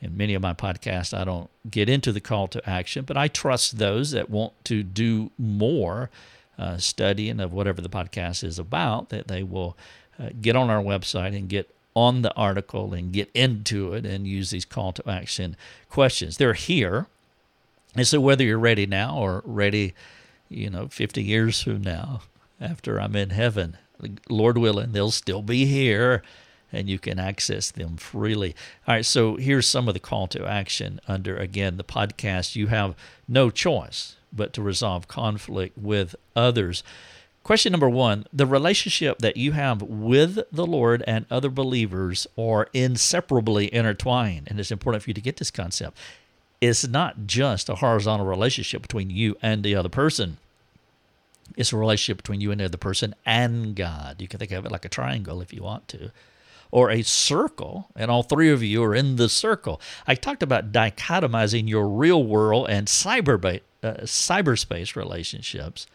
In 0.00 0.16
many 0.16 0.32
of 0.32 0.40
my 0.40 0.54
podcasts, 0.54 1.16
I 1.16 1.24
don't 1.24 1.50
get 1.70 1.90
into 1.90 2.10
the 2.10 2.22
call 2.22 2.48
to 2.48 2.68
action, 2.68 3.04
but 3.04 3.18
I 3.18 3.28
trust 3.28 3.76
those 3.76 4.10
that 4.12 4.30
want 4.30 4.54
to 4.64 4.82
do 4.82 5.30
more 5.38 6.10
uh, 6.60 6.76
studying 6.76 7.40
of 7.40 7.54
whatever 7.54 7.80
the 7.80 7.88
podcast 7.88 8.44
is 8.44 8.58
about 8.58 9.08
that 9.08 9.28
they 9.28 9.42
will 9.42 9.78
uh, 10.18 10.28
get 10.40 10.54
on 10.54 10.68
our 10.68 10.82
website 10.82 11.34
and 11.34 11.48
get 11.48 11.74
on 11.96 12.20
the 12.20 12.34
article 12.34 12.92
and 12.92 13.14
get 13.14 13.30
into 13.34 13.94
it 13.94 14.04
and 14.04 14.26
use 14.26 14.50
these 14.50 14.66
call 14.66 14.92
to 14.92 15.10
action 15.10 15.56
questions. 15.88 16.36
They're 16.36 16.52
here. 16.52 17.06
And 17.96 18.06
so 18.06 18.20
whether 18.20 18.44
you're 18.44 18.58
ready 18.58 18.84
now 18.86 19.16
or 19.16 19.42
ready, 19.46 19.94
you 20.50 20.68
know, 20.68 20.88
50 20.88 21.22
years 21.22 21.62
from 21.62 21.80
now, 21.80 22.20
after 22.60 23.00
I'm 23.00 23.16
in 23.16 23.30
heaven, 23.30 23.78
Lord 24.28 24.58
willing, 24.58 24.92
they'll 24.92 25.10
still 25.10 25.42
be 25.42 25.64
here 25.64 26.22
and 26.70 26.90
you 26.90 26.98
can 26.98 27.18
access 27.18 27.70
them 27.70 27.96
freely. 27.96 28.54
All 28.86 28.96
right, 28.96 29.06
so 29.06 29.36
here's 29.36 29.66
some 29.66 29.88
of 29.88 29.94
the 29.94 30.00
call 30.00 30.28
to 30.28 30.46
action 30.46 31.00
under, 31.08 31.36
again, 31.36 31.78
the 31.78 31.84
podcast. 31.84 32.54
You 32.54 32.66
have 32.66 32.94
no 33.26 33.48
choice 33.50 34.16
but 34.32 34.52
to 34.54 34.62
resolve 34.62 35.08
conflict 35.08 35.76
with 35.76 36.14
others. 36.34 36.82
Question 37.42 37.72
number 37.72 37.88
one 37.88 38.26
the 38.32 38.46
relationship 38.46 39.18
that 39.18 39.36
you 39.36 39.52
have 39.52 39.82
with 39.82 40.40
the 40.52 40.66
Lord 40.66 41.02
and 41.06 41.26
other 41.30 41.48
believers 41.48 42.26
are 42.36 42.68
inseparably 42.72 43.72
intertwined. 43.72 44.48
And 44.48 44.60
it's 44.60 44.70
important 44.70 45.02
for 45.02 45.10
you 45.10 45.14
to 45.14 45.20
get 45.20 45.38
this 45.38 45.50
concept. 45.50 45.96
It's 46.60 46.86
not 46.86 47.26
just 47.26 47.68
a 47.68 47.76
horizontal 47.76 48.26
relationship 48.26 48.82
between 48.82 49.08
you 49.08 49.36
and 49.40 49.62
the 49.62 49.74
other 49.74 49.88
person, 49.88 50.36
it's 51.56 51.72
a 51.72 51.76
relationship 51.76 52.18
between 52.18 52.40
you 52.40 52.50
and 52.50 52.60
the 52.60 52.66
other 52.66 52.76
person 52.76 53.14
and 53.26 53.74
God. 53.74 54.20
You 54.20 54.28
can 54.28 54.38
think 54.38 54.52
of 54.52 54.64
it 54.64 54.72
like 54.72 54.84
a 54.84 54.88
triangle 54.88 55.40
if 55.40 55.52
you 55.52 55.62
want 55.62 55.88
to. 55.88 56.10
Or 56.72 56.90
a 56.90 57.02
circle, 57.02 57.88
and 57.96 58.10
all 58.10 58.22
three 58.22 58.50
of 58.50 58.62
you 58.62 58.82
are 58.84 58.94
in 58.94 59.16
the 59.16 59.28
circle. 59.28 59.80
I 60.06 60.14
talked 60.14 60.42
about 60.42 60.70
dichotomizing 60.70 61.68
your 61.68 61.88
real 61.88 62.22
world 62.22 62.68
and 62.68 62.86
cyber 62.86 63.60
uh, 63.82 63.94
cyberspace 64.02 64.94
relationships 64.94 65.86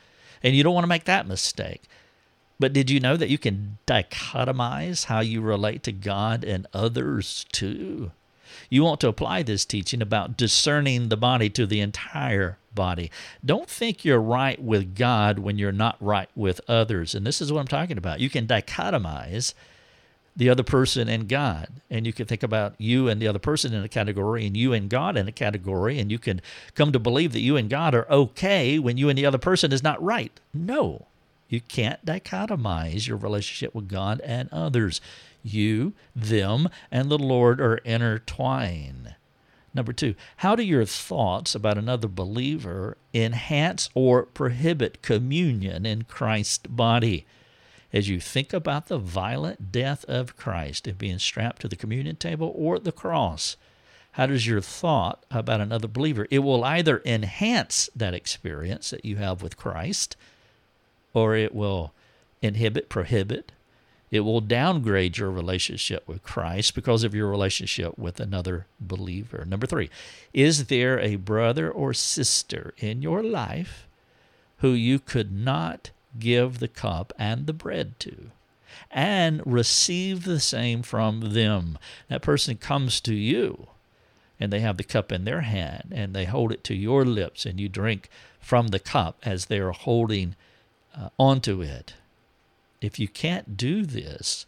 and 0.46 0.56
you 0.56 0.64
don't 0.64 0.76
want 0.76 0.84
to 0.84 0.90
make 0.90 1.06
that 1.06 1.28
mistake. 1.28 1.82
But 2.60 2.72
did 2.72 2.90
you 2.90 3.00
know 3.00 3.18
that 3.18 3.30
you 3.30 3.40
can 3.40 3.80
dichotomize 3.88 5.06
how 5.06 5.20
you 5.20 5.42
relate 5.42 5.82
to 5.84 5.92
God 5.92 6.44
and 6.44 6.68
others 6.72 7.48
too? 7.52 8.12
You 8.70 8.84
want 8.84 9.02
to 9.02 9.08
apply 9.08 9.42
this 9.42 9.66
teaching 9.66 10.04
about 10.04 10.38
discerning 10.38 11.10
the 11.10 11.18
body 11.18 11.50
to 11.50 11.66
the 11.66 11.82
entire 11.82 12.60
body. 12.76 13.10
Don't 13.44 13.68
think 13.68 14.06
you're 14.06 14.22
right 14.22 14.62
with 14.62 14.96
God 14.96 15.40
when 15.40 15.58
you're 15.58 15.72
not 15.72 15.98
right 16.00 16.30
with 16.36 16.62
others. 16.68 17.16
And 17.16 17.26
this 17.26 17.42
is 17.42 17.52
what 17.52 17.60
I'm 17.60 17.68
talking 17.68 17.98
about. 17.98 18.20
You 18.20 18.30
can 18.30 18.46
dichotomize 18.46 19.56
the 20.36 20.50
other 20.50 20.64
person 20.64 21.08
and 21.08 21.30
God. 21.30 21.70
And 21.90 22.06
you 22.06 22.14
can 22.14 22.26
think 22.26 22.44
about 22.44 22.76
you 22.78 23.08
and 23.08 23.22
the 23.22 23.28
other 23.28 23.40
person 23.40 23.74
in 23.74 23.84
a 23.84 23.90
category 23.90 24.46
and 24.46 24.56
you 24.56 24.74
and 24.74 24.90
God 24.90 25.18
in 25.18 25.28
a 25.28 25.32
category. 25.32 26.00
And 26.00 26.12
you 26.12 26.20
can 26.20 26.42
come 26.76 26.92
to 26.92 27.00
believe 27.00 27.32
that 27.34 27.40
you 27.40 27.56
and 27.56 27.70
God 27.70 27.96
are 27.96 28.10
okay 28.12 28.78
when 28.78 28.98
you 28.98 29.10
and 29.10 29.18
the 29.18 29.26
other 29.26 29.38
person 29.38 29.72
is 29.72 29.84
not 29.84 30.02
right. 30.04 30.38
No, 30.54 31.08
you 31.48 31.62
can't 31.62 32.06
dichotomize 32.06 33.08
your 33.08 33.18
relationship 33.18 33.74
with 33.74 33.88
God 33.88 34.20
and 34.22 34.50
others. 34.52 35.00
You, 35.44 35.94
them, 36.16 36.70
and 36.92 37.10
the 37.10 37.20
Lord 37.20 37.62
are 37.62 37.78
intertwined. 37.78 39.16
Number 39.76 39.94
two, 39.94 40.16
how 40.38 40.56
do 40.56 40.64
your 40.64 40.86
thoughts 40.86 41.54
about 41.54 41.78
another 41.78 42.08
believer 42.08 42.98
enhance 43.14 43.90
or 43.94 44.24
prohibit 44.24 45.02
communion 45.02 45.86
in 45.86 46.04
Christ's 46.04 46.66
body? 46.68 47.26
As 47.96 48.10
you 48.10 48.20
think 48.20 48.52
about 48.52 48.88
the 48.88 48.98
violent 48.98 49.72
death 49.72 50.04
of 50.06 50.36
Christ 50.36 50.86
and 50.86 50.98
being 50.98 51.18
strapped 51.18 51.62
to 51.62 51.70
the 51.70 51.78
communion 51.78 52.18
table 52.18 52.52
or 52.54 52.78
the 52.78 52.92
cross, 52.92 53.56
how 54.12 54.26
does 54.26 54.46
your 54.46 54.60
thought 54.60 55.24
about 55.32 55.62
another 55.62 55.88
believer? 55.88 56.28
It 56.30 56.40
will 56.40 56.66
either 56.66 57.02
enhance 57.06 57.90
that 57.96 58.14
experience 58.14 58.90
that 58.90 59.06
you 59.06 59.16
have 59.16 59.42
with 59.42 59.56
Christ, 59.56 60.18
or 61.14 61.38
it 61.38 61.56
will 61.56 61.94
inhibit, 62.42 62.90
prohibit. 62.90 63.54
It 64.12 64.22
will 64.22 64.42
downgrade 64.42 65.18
your 65.18 65.32
relationship 65.32 66.06
with 66.06 66.22
Christ 66.22 66.76
because 66.76 67.06
of 67.06 67.16
your 67.16 67.30
relationship 67.30 67.98
with 67.98 68.20
another 68.20 68.68
believer. 68.78 69.46
Number 69.46 69.68
three, 69.68 69.90
is 70.34 70.66
there 70.66 71.00
a 71.00 71.16
brother 71.16 71.72
or 71.72 71.94
sister 71.94 72.74
in 72.78 73.02
your 73.02 73.24
life 73.24 73.88
who 74.58 74.72
you 74.72 75.00
could 75.00 75.32
not 75.32 75.92
give 76.20 76.60
the 76.60 76.68
cup 76.68 77.14
and 77.18 77.46
the 77.48 77.54
bread 77.54 78.00
to, 78.00 78.32
and 78.92 79.42
receive 79.46 80.24
the 80.24 80.40
same 80.40 80.82
from 80.84 81.34
them. 81.34 81.78
That 82.10 82.22
person 82.22 82.58
comes 82.58 83.02
to 83.02 83.14
you, 83.14 83.68
and 84.40 84.52
they 84.52 84.60
have 84.60 84.78
the 84.78 84.84
cup 84.84 85.12
in 85.12 85.26
their 85.26 85.42
hand, 85.42 85.94
and 85.96 86.14
they 86.14 86.26
hold 86.26 86.52
it 86.52 86.64
to 86.66 86.76
your 86.76 87.06
lips, 87.06 87.46
and 87.46 87.60
you 87.60 87.70
drink 87.70 88.10
from 88.40 88.68
the 88.68 88.80
cup 88.80 89.18
as 89.24 89.46
they 89.46 89.60
are 89.60 89.72
holding 89.72 90.36
uh, 90.98 91.10
onto 91.18 91.62
it. 91.62 91.94
If 92.82 93.00
you 93.00 93.08
can't 93.08 93.58
do 93.58 93.86
this, 93.86 94.46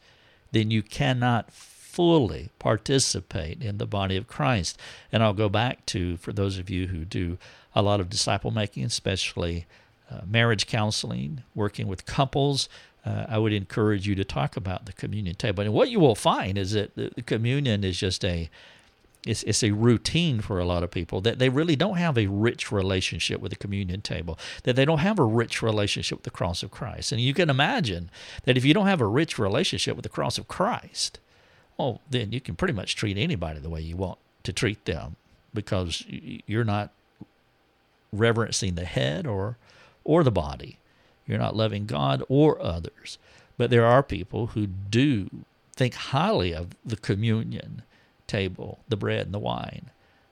then 0.52 0.72
you 0.72 0.84
cannot 0.84 1.52
fully 1.52 2.50
participate 2.60 3.64
in 3.64 3.80
the 3.80 3.88
body 3.88 4.16
of 4.16 4.28
Christ. 4.28 4.80
And 5.12 5.24
I'll 5.24 5.34
go 5.34 5.50
back 5.50 5.86
to, 5.88 6.18
for 6.18 6.32
those 6.32 6.60
of 6.60 6.70
you 6.70 6.88
who 6.88 7.06
do 7.06 7.40
a 7.74 7.82
lot 7.82 8.00
of 8.00 8.10
disciple 8.10 8.52
making, 8.52 8.84
especially 8.84 9.66
uh, 10.10 10.22
marriage 10.26 10.68
counseling, 10.68 11.44
working 11.56 11.88
with 11.88 12.06
couples, 12.06 12.70
uh, 13.06 13.26
I 13.30 13.38
would 13.38 13.54
encourage 13.54 14.08
you 14.08 14.16
to 14.16 14.24
talk 14.24 14.58
about 14.58 14.86
the 14.86 14.94
communion 14.94 15.36
table. 15.36 15.64
And 15.64 15.74
what 15.74 15.90
you 15.90 16.00
will 16.00 16.16
find 16.16 16.58
is 16.58 16.72
that 16.72 16.96
the, 16.96 17.12
the 17.16 17.22
communion 17.22 17.84
is 17.84 17.98
just 17.98 18.24
a 18.26 18.50
it's, 19.26 19.44
it's 19.44 19.64
a 19.64 19.72
routine 19.72 20.40
for 20.42 20.60
a 20.60 20.66
lot 20.66 20.84
of 20.84 20.92
people 20.92 21.22
that 21.22 21.40
they 21.40 21.50
really 21.50 21.76
don't 21.76 21.98
have 21.98 22.18
a 22.18 22.28
rich 22.28 22.72
relationship 22.72 23.42
with 23.42 23.52
the 23.52 23.58
communion 23.58 24.02
table, 24.02 24.40
that 24.64 24.76
they 24.76 24.86
don't 24.86 25.00
have 25.00 25.20
a 25.20 25.24
rich 25.24 25.62
relationship 25.62 26.20
with 26.20 26.24
the 26.24 26.32
cross 26.32 26.64
of 26.64 26.72
Christ. 26.72 27.12
And 27.12 27.20
you 27.20 27.34
can 27.34 27.50
imagine 27.50 28.10
that 28.44 28.58
if 28.58 28.64
you 28.64 28.74
don't 28.74 28.88
have 28.88 29.02
a 29.02 29.08
rich 29.08 29.38
relationship 29.38 29.96
with 29.96 30.04
the 30.04 30.10
cross 30.10 30.38
of 30.38 30.48
Christ, 30.48 31.20
well, 31.78 32.02
then 32.10 32.32
you 32.32 32.42
can 32.42 32.56
pretty 32.56 32.74
much 32.74 32.96
treat 32.96 33.18
anybody 33.18 33.60
the 33.60 33.70
way 33.70 33.82
you 33.82 33.98
want 33.98 34.18
to 34.44 34.54
treat 34.54 34.86
them 34.86 35.16
because 35.54 36.06
you're 36.08 36.64
not 36.64 36.92
reverencing 38.14 38.76
the 38.76 38.86
head 38.86 39.28
or 39.28 39.58
or 40.08 40.24
the 40.24 40.32
body. 40.32 40.80
You're 41.28 41.38
not 41.38 41.56
loving 41.56 41.86
God 41.86 42.24
or 42.30 42.60
others. 42.62 43.20
But 43.58 43.70
there 43.70 43.86
are 43.86 44.02
people 44.02 44.48
who 44.48 44.66
do 44.66 45.30
think 45.76 45.94
highly 45.94 46.54
of 46.54 46.70
the 46.86 46.96
communion 46.96 47.84
table, 48.26 48.80
the 48.88 48.96
bread 48.96 49.26
and 49.26 49.34
the 49.34 49.40
wine, 49.40 49.90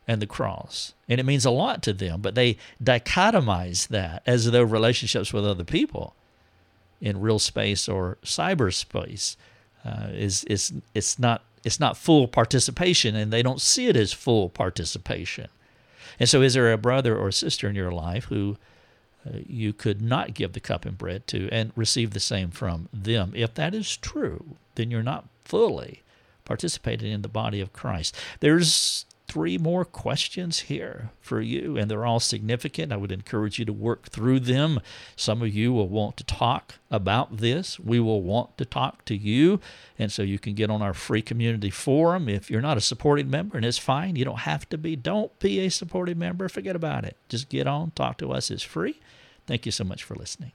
and 0.07 0.21
the 0.21 0.27
cross. 0.27 0.93
And 1.09 1.19
it 1.19 1.25
means 1.25 1.45
a 1.45 1.51
lot 1.51 1.83
to 1.83 1.93
them, 1.93 2.21
but 2.21 2.35
they 2.35 2.57
dichotomize 2.83 3.87
that 3.89 4.23
as 4.25 4.49
though 4.49 4.63
relationships 4.63 5.33
with 5.33 5.45
other 5.45 5.63
people 5.63 6.15
in 7.01 7.21
real 7.21 7.39
space 7.39 7.89
or 7.89 8.17
cyberspace 8.23 9.35
uh, 9.83 10.07
is, 10.11 10.43
is 10.45 10.73
it's 10.93 11.19
not 11.19 11.43
it's 11.63 11.79
not 11.79 11.97
full 11.97 12.27
participation 12.27 13.15
and 13.15 13.33
they 13.33 13.41
don't 13.41 13.59
see 13.59 13.87
it 13.87 13.95
as 13.95 14.13
full 14.13 14.49
participation. 14.49 15.47
And 16.19 16.29
so, 16.29 16.43
is 16.43 16.53
there 16.53 16.71
a 16.71 16.77
brother 16.77 17.17
or 17.17 17.31
sister 17.31 17.67
in 17.67 17.75
your 17.75 17.91
life 17.91 18.25
who 18.25 18.57
Uh, 19.25 19.39
you 19.47 19.73
could 19.73 20.01
not 20.01 20.33
give 20.33 20.53
the 20.53 20.59
cup 20.59 20.85
and 20.85 20.97
bread 20.97 21.25
to 21.27 21.49
and 21.51 21.71
receive 21.75 22.11
the 22.11 22.19
same 22.19 22.51
from 22.51 22.89
them? 22.93 23.33
If 23.35 23.53
that 23.55 23.73
is 23.73 23.97
true, 23.97 24.57
then 24.75 24.91
you're 24.91 25.03
not 25.03 25.27
fully 25.43 26.03
participating 26.43 27.11
in 27.11 27.21
the 27.23 27.27
body 27.27 27.59
of 27.59 27.73
Christ. 27.73 28.15
There's 28.39 29.05
three 29.35 29.57
more 29.57 29.83
questions 29.83 30.61
here 30.61 31.11
for 31.19 31.41
you, 31.41 31.75
and 31.75 31.91
they're 31.91 32.05
all 32.05 32.21
significant. 32.21 32.93
I 32.93 32.95
would 32.95 33.11
encourage 33.11 33.59
you 33.59 33.65
to 33.65 33.73
work 33.73 34.07
through 34.07 34.39
them. 34.39 34.79
Some 35.17 35.41
of 35.41 35.53
you 35.53 35.73
will 35.73 35.89
want 35.89 36.15
to 36.15 36.23
talk 36.23 36.75
about 36.89 37.35
this. 37.35 37.77
We 37.77 37.99
will 37.99 38.21
want 38.21 38.57
to 38.59 38.63
talk 38.63 39.03
to 39.03 39.13
you, 39.13 39.59
and 39.99 40.09
so 40.09 40.21
you 40.21 40.39
can 40.39 40.53
get 40.53 40.69
on 40.69 40.81
our 40.81 40.93
free 40.93 41.21
community 41.21 41.69
forum. 41.69 42.29
If 42.29 42.49
you're 42.49 42.61
not 42.61 42.77
a 42.77 42.81
supporting 42.81 43.29
member, 43.29 43.57
and 43.57 43.65
it's 43.65 43.77
fine, 43.77 44.15
you 44.15 44.23
don't 44.23 44.39
have 44.39 44.69
to 44.69 44.77
be. 44.77 44.95
Don't 44.95 45.37
be 45.39 45.59
a 45.59 45.69
supporting 45.69 46.17
member. 46.17 46.47
Forget 46.47 46.77
about 46.77 47.03
it. 47.03 47.17
Just 47.27 47.49
get 47.49 47.67
on, 47.67 47.91
talk 47.91 48.17
to 48.19 48.31
us. 48.31 48.49
It's 48.49 48.63
free. 48.63 49.01
Thank 49.45 49.65
you 49.65 49.73
so 49.73 49.83
much 49.83 50.01
for 50.01 50.15
listening. 50.15 50.53